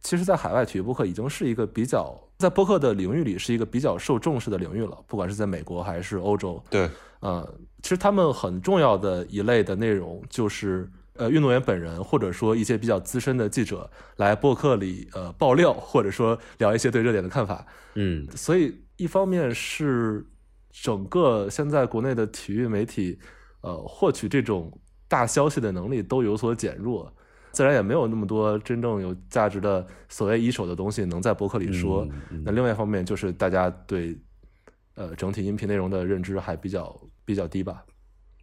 [0.01, 6.61] 其实，在海外体育博客已经是一个比较在博客的领域里是一个比较受重视的领域了，不管是在美国还是欧洲。
[6.69, 7.47] 对，呃，
[7.83, 10.89] 其实他们很重要的一类的内容就是。
[11.15, 17.65] 呃，运动员本人，或者说一些比较资深的记者来播客里呃爆料，或者说聊一些对热点的看法。
[17.93, 20.25] 嗯，所以一方面是
[20.71, 23.19] 整个现在国内的体育媒体，
[23.61, 24.75] 呃，获取这种
[25.07, 27.13] 大消息的能力都有所减弱，
[27.51, 32.07] 自然也没有那么多真正有价值的所谓一手的东西能在博客里说。
[32.43, 34.17] 那另外一方面就是大家对
[34.95, 37.83] 呃整体音频内容的认知还比较比较低吧。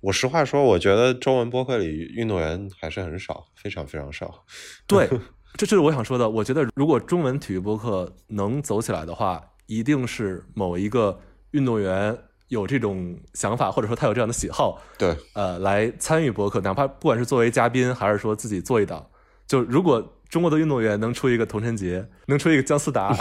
[0.01, 4.45] 我实话说，我觉得中文播客里运动员还是很少，非常非常少。
[4.87, 5.09] 对，
[5.57, 6.29] 这就是我想说的。
[6.29, 11.21] 我觉得如果中文体育播客能走起来的话，一定是某一个
[11.51, 12.17] 运动员
[12.49, 19.07] 有这种想法，或者说他有这样的喜好，对，呃，来参与播客，哪怕不管是作为嘉宾，还是说自己做一档。
[19.47, 23.15] 就如果中国的运动员能出一个童晨杰，能出一个姜思达，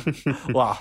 [0.54, 0.78] 哇，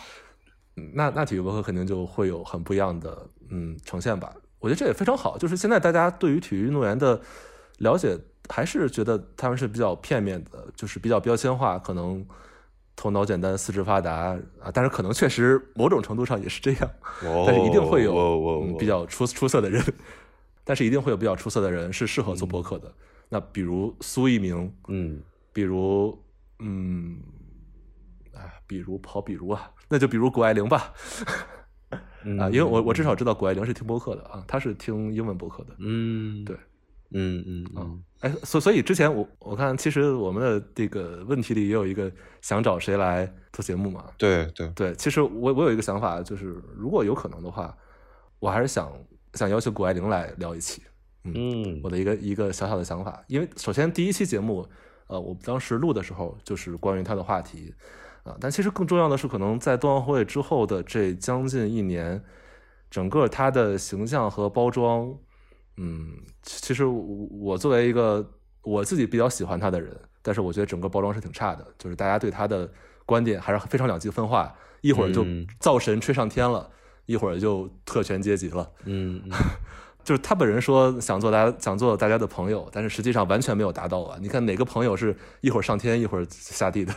[0.93, 4.31] 那那体育播客肯定就会有很不一样的嗯呈现吧。
[4.61, 7.19] 我觉得这也非常好，就是现在大家对于体育运动员的
[7.79, 12.25] 了解，还是觉得他们是比较片面的，就是比较标签化，可能
[12.95, 16.89] 头脑简单、四肢发达啊，但是可能确实某种程度上也是这样，
[17.45, 19.83] 但是一定会有比较出出色的人，
[20.63, 22.93] 但是一定会有比较出色的人是适合做博客的。
[23.29, 25.19] 那比如苏一鸣，嗯
[25.51, 26.15] 比如
[26.59, 27.19] 嗯，
[28.35, 30.93] 哎，比如跑比如啊，那就比如谷爱凌吧。
[32.23, 32.39] 嗯。
[32.39, 35.75] 啊，因为我我至少知道谷爱凌是听播客的啊，她是听英文播客的。
[35.79, 36.43] 嗯。
[36.45, 36.55] 对，
[37.11, 42.11] 嗯嗯啊嗯哎，所所以之前我我看，其实我们的这个问题里也有一个
[42.41, 44.05] 想找谁来做节目嘛。
[44.17, 44.69] 对对。
[44.75, 47.75] 对，其实我我有一个想法，就是如果有可能的话，
[48.39, 48.91] 我还是想
[49.33, 50.83] 想邀请谷爱凌来聊一期。
[51.23, 54.67] 嗯我的一个一个小小的想法，因为首先第一期节目，
[55.05, 57.71] 呃，我当时录的时候就是关于他的话题，
[58.23, 62.23] 啊、但其实更重要的是，可能在冬奥会之后的这将近一年，
[62.89, 65.13] 整个他的形象和包装，
[65.77, 68.23] 嗯，其其实我我作为一个
[68.61, 72.71] 我自己比较喜欢他的人，但是我觉得整个包装是挺差的，就是大家对他的
[73.05, 76.69] 观点还是非常两极分化，一会儿就嗯造神吹上天了，
[77.07, 78.69] 一会儿就特权阶级了。
[78.85, 79.31] 嗯嗯
[80.03, 84.17] 就是他本人说想做大家想做大家的朋友，但是实际上完全没有达到啊！
[84.19, 86.91] 你看哪个朋友是一会儿上天一会儿下地的，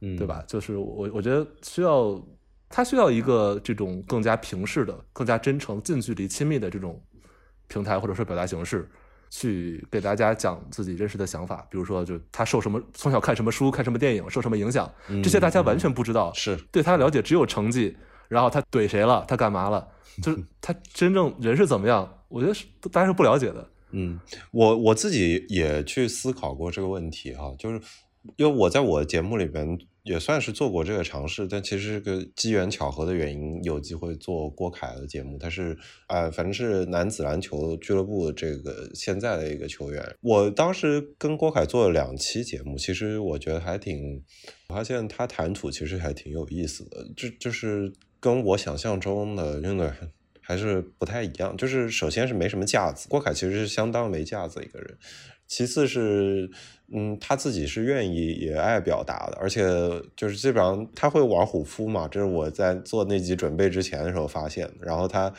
[0.00, 0.44] 嗯，对吧？
[0.46, 2.20] 就是我我觉得需要
[2.68, 7.02] 他需要一个这种更加平视的、更加真诚、近距离、亲密的这种
[7.66, 8.88] 平台或者说表达形式，
[9.30, 11.66] 去给大家讲自己真实的想法。
[11.70, 14.90] 比如说，就他受什么从小看什么书、看什么电影，受什么影响，
[15.22, 16.32] 这些大家完全不知道。
[16.34, 17.96] 是对他的了解只有成绩，
[18.28, 19.88] 然后他怼谁了，他干嘛了，
[20.22, 23.68] 就是他真正人是怎么样，我觉得是大家是不了解的。
[23.90, 24.20] 嗯，
[24.50, 27.80] 我我自己也去思考过这个问题哈，就是
[28.36, 35.76] 因为我在我的节目里边也算是做过这个尝试，但其实是个机缘巧合的原因，有机会做郭凯的节目，他是
[36.08, 40.16] 呃，反正是男子篮球俱乐部这个现在的一个球员。
[40.20, 44.22] 我当时跟郭凯做了两期节目，其实我觉得还挺，
[44.68, 49.94] 我发现他谈吐其实还挺有意思的，就就是跟我想象中的运动员。
[50.40, 54.96] 还是不太一样，就是首先是没什么架子，郭凯其实是相当没架子一个人，
[55.46, 56.50] 其次是，
[56.92, 59.62] 嗯，他自己是愿意也爱表达的，而且
[60.16, 65.32] 就是基本上他会玩虎扑嘛，这是我在做那集准备之前的时候发现的，然后他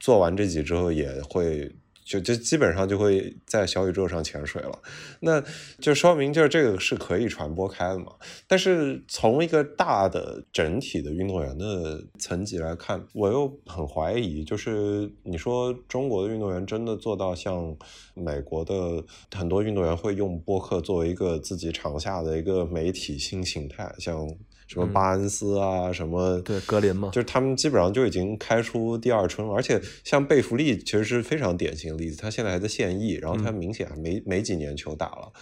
[0.00, 1.70] 做完这集之后也会。
[2.08, 4.80] 就就基本上就会在小宇宙上潜水了，
[5.20, 5.44] 那
[5.78, 8.06] 就说明就是这个是可以传播开的嘛。
[8.46, 17.76] 但是从一个大的整体的运动员的层级来看，我又很怀疑，就是你说中国的运动员真的做到像
[18.14, 19.04] 美国的
[19.36, 24.26] 很多运动员会用播客作为一个自己场下的一个媒体新形态，像
[24.68, 29.52] 什么巴恩斯啊，什么对格林嘛，就是他们基本上就已经开出第二春了。
[29.52, 35.32] 而且像贝弗利其实是非常典型的例子，他现在还在现役，然后他明显还没、没几年球打了，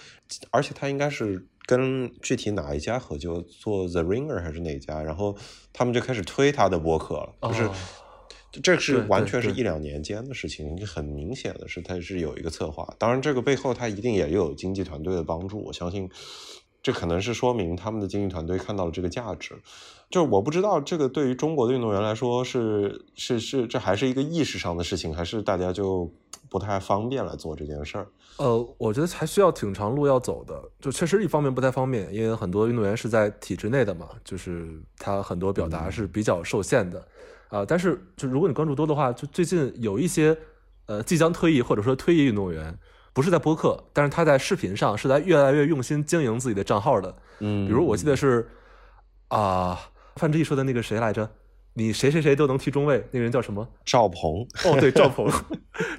[0.51, 5.37] 而且他应该是跟具体哪一家合作，做 The Ringer 还是哪家，然后
[5.73, 7.65] 他们就开始推他的播客了，就是。
[7.65, 7.75] 哦
[8.63, 12.89] 这是完全是一两年间的事情，很明显的是，他是有一个策划。
[12.99, 15.63] 当然，这个背后他一定也有经纪团队的帮助。
[15.63, 16.09] 我相信，
[16.87, 19.57] 这可能是说明他们的经纪团队看到了这个价值。
[20.09, 26.09] 就是我不知道这个对于中国的运动员来说是是是，这还是一个意识上的事情，还是大家就
[26.49, 28.07] 不太方便来做这件事儿。
[28.37, 30.63] 呃，我觉得还需要挺长路要走的。
[30.79, 37.05] 就确实一方面不太方便，因为很多运动员是在体制内的嘛，就是他很多表达是比较受限的。
[37.49, 40.39] 啊、但是就如果你关注多的话，就最近有一些
[40.87, 42.79] 呃即将退役或者说退役运动员，
[43.17, 47.17] 不是在播客，但是他在视频上是在越来越用心经营自己的账号的。
[47.41, 48.47] 嗯比如我记得是
[49.29, 49.81] 啊、
[50.17, 51.27] 范志毅说的那个谁来着？
[51.73, 53.67] 你谁谁谁都能踢中卫，那个人叫什么？
[53.87, 55.33] 赵鹏，哦，对， 赵鹏，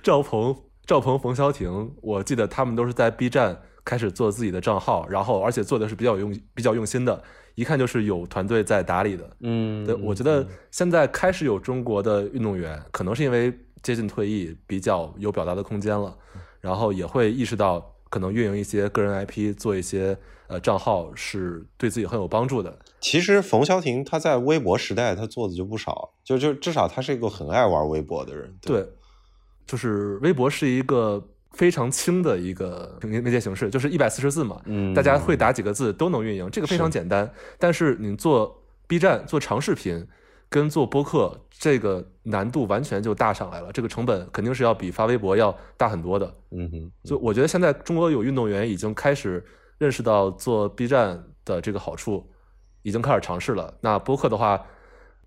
[0.04, 0.56] 赵鹏，
[0.86, 7.20] 赵鹏，冯潇霆，我记得他们都是在 B 站开始做自己的账号，然后而且做的是比较用比较用心的，
[7.56, 9.28] 一看就是有团队在打理的。
[9.40, 13.52] 嗯对，我觉得现在开始有中国的运动员，可能是因为
[13.82, 16.16] 接近退役，比较有表达的空间了，
[16.62, 22.78] 然后也会意识到，可能运营一些个人 IP，做一些呃账号是对自己很有帮助的。
[23.00, 28.54] 其实冯潇霆他在微博时代他做的就不少，就就至少他是一个很爱玩微博的人。
[28.62, 28.88] 对，
[29.66, 37.32] 就是微博是一个非常轻的一个媒媒介形式，就是一百四十字嘛，嗯大家会打几个字都能运营，这个非常简单。
[37.60, 40.08] 但是你做 B 站做长视频，
[40.50, 46.34] 跟做播客，这个难度完全就大上来了，这个成本肯定是要比发微博要大很多的。
[46.52, 49.46] 嗯哼，就我觉得现在中国有运动员已经开始
[49.78, 52.26] 认识到做 B 站的这个好处，
[52.84, 53.74] 已经开始尝试了。
[53.82, 54.66] 那播客的话，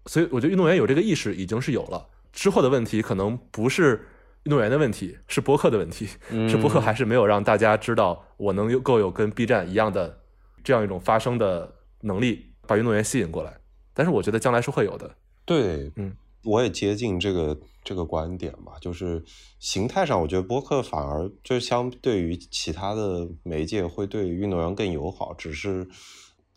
[0.07, 2.07] 所以我觉得运动员有这个意识已经是有了。
[2.33, 4.07] 之后的问题可能不是
[4.45, 6.09] 运动员的问题，是播客的问题，
[6.49, 10.18] 是播客还是没有让大家知道我能够有跟 B 站一样的
[10.64, 13.59] 这样一种发声的能力，把运动员吸引过来。
[13.95, 15.14] 但是我觉得将来是会有的。
[15.45, 16.14] 对，嗯，
[16.45, 19.22] 我也接近这个这个观点吧，就是
[19.59, 25.88] 形态上，我觉得播客反而就相对于其他的媒介会对运动员更友好，只是。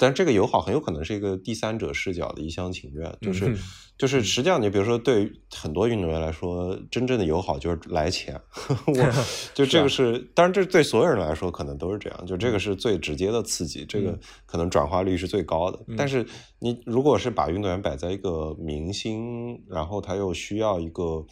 [0.03, 3.57] 但这个友好很有可能是一个第三者视角的一厢情愿，就是
[3.97, 8.37] 就是实际上，你比如说对于很多运动员来说，真正的友好就是来钱。
[8.85, 8.93] 我
[9.55, 15.79] 就这个是，当然这对所有人来说可能都是这样，就这个是最直接的刺激，这个可能转化率是最高的。
[15.97, 16.25] 但是
[16.59, 21.25] 你如果是把运动员摆在一个明星，然后他又需要一个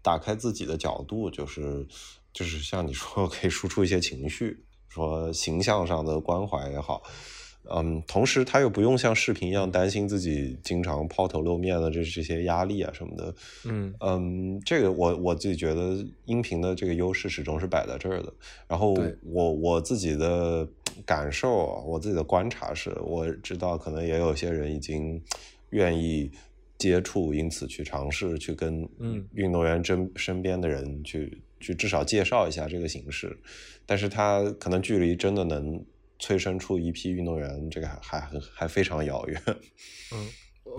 [0.00, 1.86] 打开自己的角度，就是
[2.32, 7.02] 就是像你说 可以输出一些情绪，说形象上的关怀也好。
[7.70, 13.34] 嗯，同时他又不用像视频一样担心自己经常抛头露面的这这些压力啊什么的。
[13.64, 18.32] 嗯嗯，这个我我自己觉得音频的这个优势始终是摆在这儿的。
[18.68, 20.68] 然后我我自己的
[21.06, 25.22] 感受，我自己的观察是，我知道可能也有些人已经
[25.70, 26.30] 愿意
[26.76, 28.86] 接触，因此去尝试去跟
[29.32, 33.38] 运动员身身边的人去去至少介绍一下这个形式，
[33.86, 35.82] 但是他可能距离真的能。
[36.18, 39.42] 催生出一批运动员，这个还还还还非常遥远。
[40.12, 40.28] 嗯，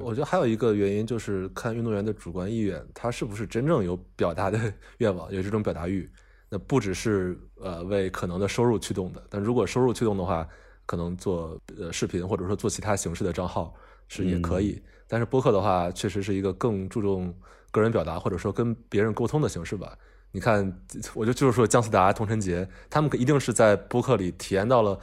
[0.01, 6.09] 我觉得还有一个原因就是看运动员的主观意愿，他是不是真正有表达的 愿望，有这种表达欲。
[6.49, 10.47] 那不只是呃为可能的收入驱动的，但如果收入驱动的话，
[10.85, 13.73] 可能做呃视频或者说做其他形式的账号
[14.07, 14.81] 是也可以。
[15.07, 17.35] 但是播客的话，确实是一个更注重
[17.71, 19.97] 个人表达或者说跟别人沟通的形式吧。
[20.31, 20.81] 你看，
[21.13, 24.99] 我就就是说姜思达、童晨杰，他们一定是在播客里体验到了。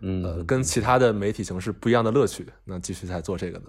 [0.00, 3.66] 嗯，跟其他的媒体形式不一样的乐趣，那继续在做这个的，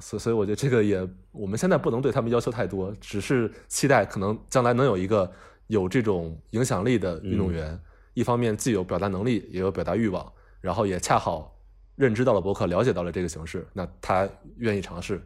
[0.00, 5.30] 所所以我觉得这个也，我们现在不能对他们要求太多，只是期待可能将来能有一个
[5.66, 7.78] 有这种影响力的运动员，
[8.14, 10.32] 一方面既有表达能力，也有表达欲望，
[10.62, 11.54] 然后也恰好
[11.94, 14.26] 认知到了博客，了解到了这个形式，那他
[14.56, 15.20] 愿意尝试，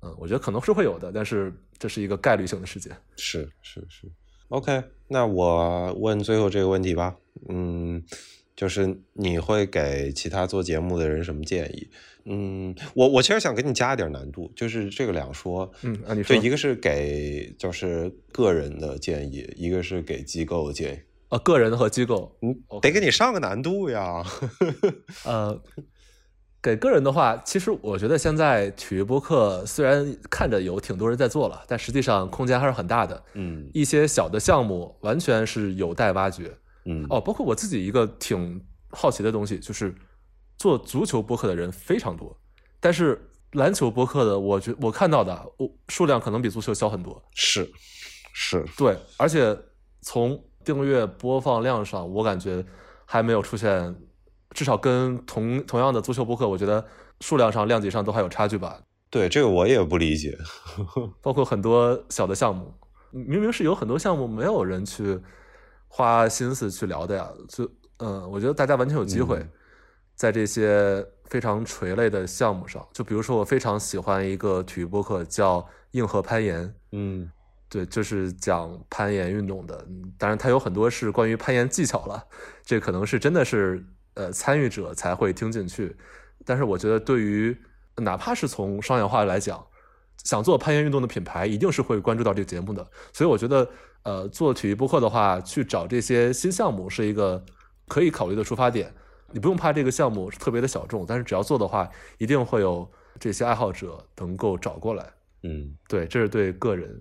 [0.00, 2.96] 嗯，我觉得可能是会有的，但是这是一个概率性的事件。
[3.16, 4.10] 是是是
[4.48, 7.14] ，OK，那我问最后这个问题吧，
[7.50, 8.02] 嗯。
[8.54, 11.88] 就是你会给其他做节目的人什么建议？
[12.24, 15.72] 嗯，我我其实想给你加一点难度，就是这个两说。
[15.82, 20.98] 嗯，啊，你说，一个是给就是个人的建议，一个是给机构的建议。
[21.30, 24.22] 啊，个人和机构，嗯，得给你上个难度呀。
[25.24, 25.60] 呃，
[26.62, 33.20] 给个人的话，其实我觉得现在体育播客虽然看着有挺多人在做了，但实际上空间还是很大的。
[33.32, 36.54] 嗯，一些小的项目完全是有待挖掘。
[36.84, 39.94] 嗯哦，包括我自己一个挺好奇的东西，就是
[40.58, 42.36] 做足球播客的人非常多，
[42.80, 47.22] 但是篮球播客的，我觉我看到的，我数量可能比足球小很多。
[47.34, 47.70] 是，
[48.32, 49.56] 是对，而且
[50.00, 52.64] 从订阅播放量上，我感觉
[53.04, 53.94] 还没有出现，
[54.50, 56.84] 至少跟同同样的足球播客，我觉得
[57.20, 58.80] 数量上、量级上都还有差距吧。
[59.10, 60.36] 对，这个我也不理解。
[61.20, 62.74] 包括很多小的项目，
[63.10, 65.20] 明明是有很多项目没有人去。
[65.94, 69.46] 花心思去聊的呀，就嗯，我觉得大家完全有机会，
[70.14, 77.30] 在这些非常垂类的项目上，就比如说我非常喜欢一个体育播客叫硬核攀岩，嗯，
[77.68, 79.86] 对，就是讲攀岩运动的，
[80.16, 82.24] 当然它有很多是关于攀岩技巧了，
[82.64, 83.84] 这可能是真的是
[84.14, 85.94] 呃参与者才会听进去，
[86.46, 87.54] 但是我觉得对于
[87.96, 89.62] 哪怕是从商业化来讲，
[90.24, 93.68] 想做攀岩运动的品牌，一定是会关注到这个节目的，所以我觉得。
[94.04, 97.44] 呃，做体育播客的话，去找这些新项目是一个
[97.86, 98.92] 可以考虑的出发点。
[99.32, 101.88] 你不用怕这个项目特别的小众，但是只要做的话，
[102.18, 102.90] 一定会有
[103.20, 105.10] 这些爱好者能够找过来。
[105.42, 107.00] 嗯，对，这是对个人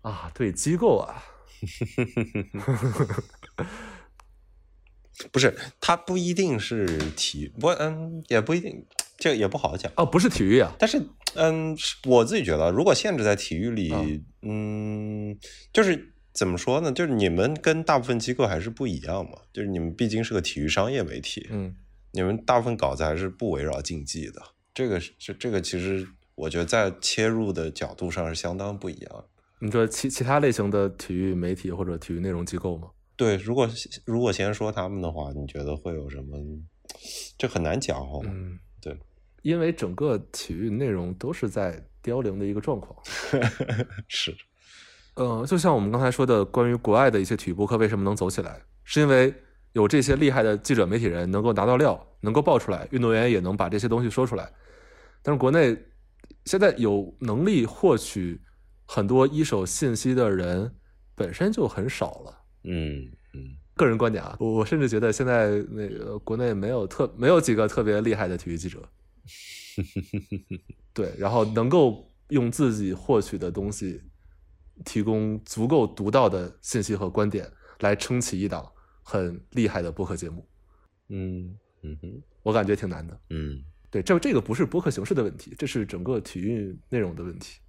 [0.00, 1.22] 啊，对机构啊
[5.30, 8.84] 不是，它不一定是体育，不，嗯，也不一定，
[9.18, 9.90] 这也不好讲。
[9.96, 11.00] 哦，不是体育啊，但是。
[11.34, 11.74] 嗯，
[12.04, 15.34] 我自己觉得，如果限制在体育里，嗯，
[15.72, 16.90] 就是怎么说呢？
[16.92, 19.38] 就是你们跟大部分机构还是不一样嘛。
[19.52, 21.74] 就是你们毕竟是个体育商业媒体，嗯，
[22.12, 24.42] 你们大部分稿子还是不围绕竞技的。
[24.74, 29.24] 这个是这个，其实我觉得在切入的角度上是相当不一样。
[29.58, 32.90] 你说其其他类型的体育媒体或者体育内容机构吗？
[33.14, 33.68] 对，如果
[34.04, 36.36] 如果先说他们的话，你觉得会有什么？
[37.38, 38.20] 这很难讲哦。
[38.24, 38.96] 嗯，对。
[39.42, 42.96] 因为整个体育内容都是在凋零的一个状况，
[44.06, 44.32] 是，
[45.14, 49.34] 嗯，就像我们刚才说的，关于国外的一些体育博客为什么能走起来，是因为
[49.72, 54.50] 有这些厉害的记者、媒体人能够拿到料，能够爆出来，运动员也能把这些东西说出来。
[55.22, 55.76] 但是国内
[56.46, 58.40] 现在有能力获取
[58.86, 60.74] 很多一手信息的人
[61.14, 62.38] 本身就很少了。
[62.64, 68.82] 嗯嗯，个人观点啊，我甚至觉得现在那个国内没有特没有几个特别厉害的体育记者。
[70.92, 74.02] 对，然后能够用自己获取的东西
[74.84, 78.70] 提供足够独到的信息和观点，来撑起一档
[79.02, 80.46] 很厉害的播客节目。
[81.08, 83.20] 嗯嗯哼我感觉挺难的。
[83.30, 83.62] 嗯。
[83.90, 87.60] 对，这这个不是播客形式的问题，这是整个体育内容的问题。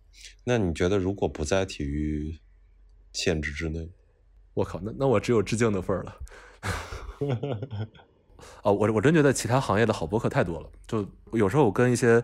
[0.46, 2.40] 那你觉得如果不在体育
[3.12, 3.92] 限制之内，
[4.54, 6.16] 我靠，那那我只有致敬的份儿了。
[8.64, 10.70] 哦，我我真觉得其他行业的好播客太多了。
[10.88, 12.24] 就有时候我跟一些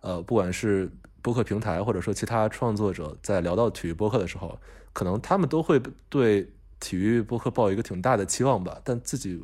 [0.00, 0.88] 呃，不管是
[1.22, 4.58] 播客平台或者说其他创作者在聊到体育播客的时候，
[4.92, 9.40] 可能他们都会对体育播客抱一个挺大的期望吧，但自己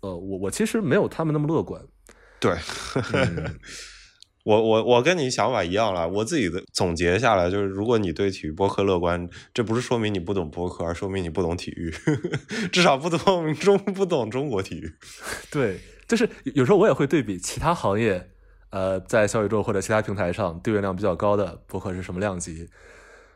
[0.00, 1.82] 呃，我我其实没有他们那么乐观。
[2.40, 2.52] 对，
[3.12, 3.58] 嗯
[4.44, 6.08] 我我我跟你想法一样了。
[6.08, 11.92] 我自己的总结下来就是，如果你对体育播客乐观，这不是说明你不懂播客，而说明你不懂体育，
[12.72, 14.90] 至少不懂中不懂中国体育。
[15.50, 18.30] 对，就是有时候我也会对比其他行业，
[18.70, 22.68] 呃，在小宇宙或者其他平台上订阅量比较高的博客是什么量级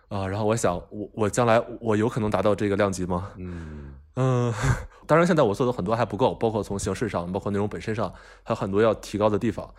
[0.08, 3.32] 啊、然后我想，我我将来我有可能达到这个量级吗？
[3.38, 4.52] 嗯嗯，
[5.08, 8.12] 当然现在我做的很多还不够，包括从形式上，包括内容本身上，
[8.42, 9.74] 还有很多要提高的地方。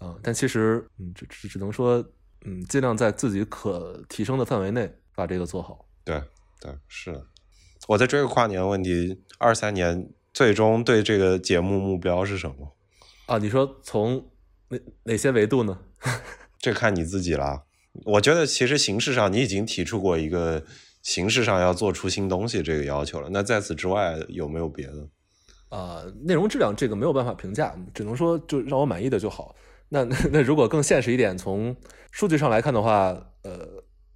[0.00, 2.04] 嗯，但其实，嗯，只只只能说，
[2.44, 5.86] 嗯，尽量在自己可提升的范围内把这个做好。
[6.04, 6.22] 对
[6.60, 7.24] 对，是的。
[7.88, 12.76] 我在追个跨年问题，二三年最终对这个节目目标是什么？
[13.24, 14.30] 啊，你说从
[14.72, 15.78] 哪哪些维度呢？
[16.58, 17.62] 这看你自己啦。
[18.06, 20.64] 我觉得其实形式上你已经提出过一个
[21.02, 23.28] 形式上要做出新东西这个要求了。
[23.30, 25.08] 那在此之外有没有别的？
[25.68, 29.54] 啊、内容质量这个没有办法评价，只能说就让我满意的就好。
[29.88, 31.74] 那 那那如果更现实一点，从
[32.10, 33.08] 数据上来看的话，
[33.42, 33.66] 呃，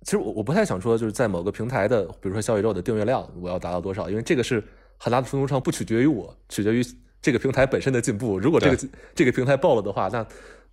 [0.02, 4.62] 其实我我不太想说就是在某个平台的，比如说小宇宙的订阅量我要达到多少，因为这个是
[4.98, 6.82] 很大的程度上不取决于我，取决于
[7.20, 8.38] 这个平台本身的进步。
[8.38, 10.26] 如果这个这个平台爆了的话，那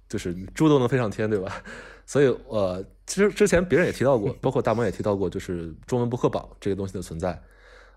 [0.09, 1.63] 就是猪都能飞上天，对吧？
[2.05, 7.41] 所以呃，其实之前别人也提到过， 包括大萌也提到过，就是中文播客榜这个东西的存在。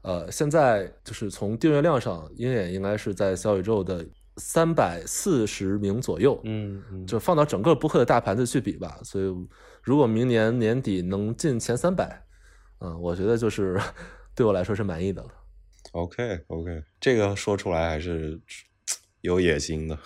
[0.02, 9.00] 呃，现在就是从订阅量上，鹰眼应该是在小宇宙的三百四十名左右，嗯嗯就放到整个播客的大盘子去比吧。
[9.02, 9.24] 所以，
[9.82, 12.22] 如果明年年底能进前三百，
[12.78, 13.80] 嗯，我觉得就是
[14.36, 15.28] 对我来说是满意的了。
[15.92, 18.40] ，OK OK，这个说出来还是
[19.20, 19.98] 有野心的。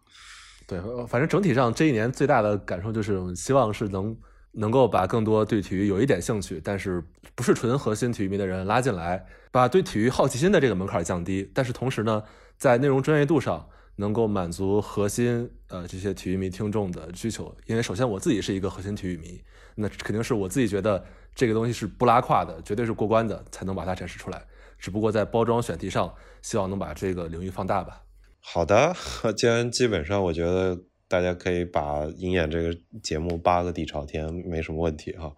[0.66, 4.16] 对，反正整体上这一年最大的感受就是，希望是能
[4.52, 7.04] 能够把更多对体育有一点兴趣，但是
[7.34, 11.50] 不是纯核心体育迷的人拉进来，把对体育好奇心的这个门槛降低。
[11.52, 12.22] 但是同时呢，
[12.56, 17.54] 在内容专业度上能够满足核心呃这些体育迷听众的需求。
[17.66, 19.42] 因为首先我自己是一个核心体育迷，
[19.74, 21.04] 那肯定是我自己觉得
[21.34, 24.42] 这个东西是不拉胯的，绝对是过关的，才能把它展示出来。
[24.84, 28.02] 只不过在包装选题上，希望能把这个领域放大吧。
[28.38, 28.94] 好的，
[29.34, 30.78] 既然基本上我觉得
[31.08, 35.32] 大家可以把鹰眼这个节目扒个底朝天，没什么问题哈。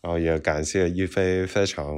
[0.00, 1.94] 然后也感谢一飞非常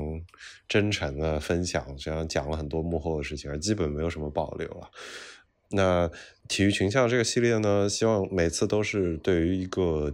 [0.66, 4.90] 真诚的分享，这样讲了很多幕后的事情，基本没有什么保留了。
[5.70, 6.10] 那
[6.48, 10.12] 体育群像这个系列呢，希望每次都是对于一个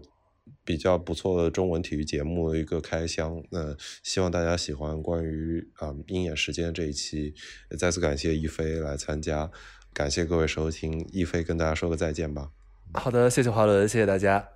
[0.68, 3.42] 比较不错的中文体育节目的一个开箱。
[3.48, 7.32] 那希望大家喜欢关于啊、嗯鹰眼时间这一期，
[7.78, 9.50] 再次感谢一飞来参加，
[9.94, 12.50] 感谢各位收听，一飞跟大家说个再见吧，
[12.92, 14.46] 好的，谢谢华伦，谢谢大家，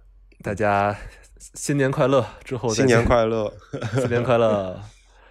[0.43, 0.95] 大家
[1.55, 2.27] 新年快乐！
[2.45, 3.51] 之后新年快乐，
[3.99, 4.79] 新年快乐！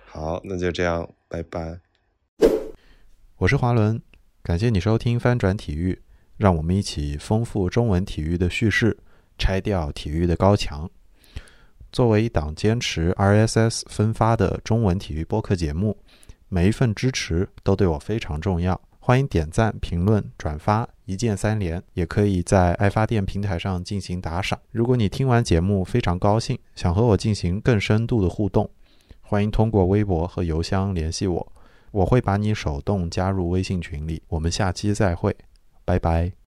[0.07, 1.79] 好，那就这样，拜拜。
[3.37, 4.01] 我是华伦，
[4.41, 6.01] 感谢你收听翻转体育，
[6.37, 8.97] 让我们一起丰富中文体育的叙事，
[9.41, 10.87] 拆掉体育的高墙。
[11.91, 15.97] 作为一档坚持 RSS 分发的中文体育播客节目，
[16.47, 18.79] 每一份支持都对我非常重要。
[18.99, 24.59] 欢迎点赞、评论、转发，一键三连，也可以在爱发电平台上进行打赏。
[24.69, 28.69] 如果你听完节目非常高兴，想和我进行更深度的互动，
[29.21, 31.53] 欢迎通过微博和邮箱联系我。
[31.89, 34.21] 我会把你手动加入微信群里。
[34.29, 35.35] 我们下期再会，
[35.83, 36.31] 拜拜。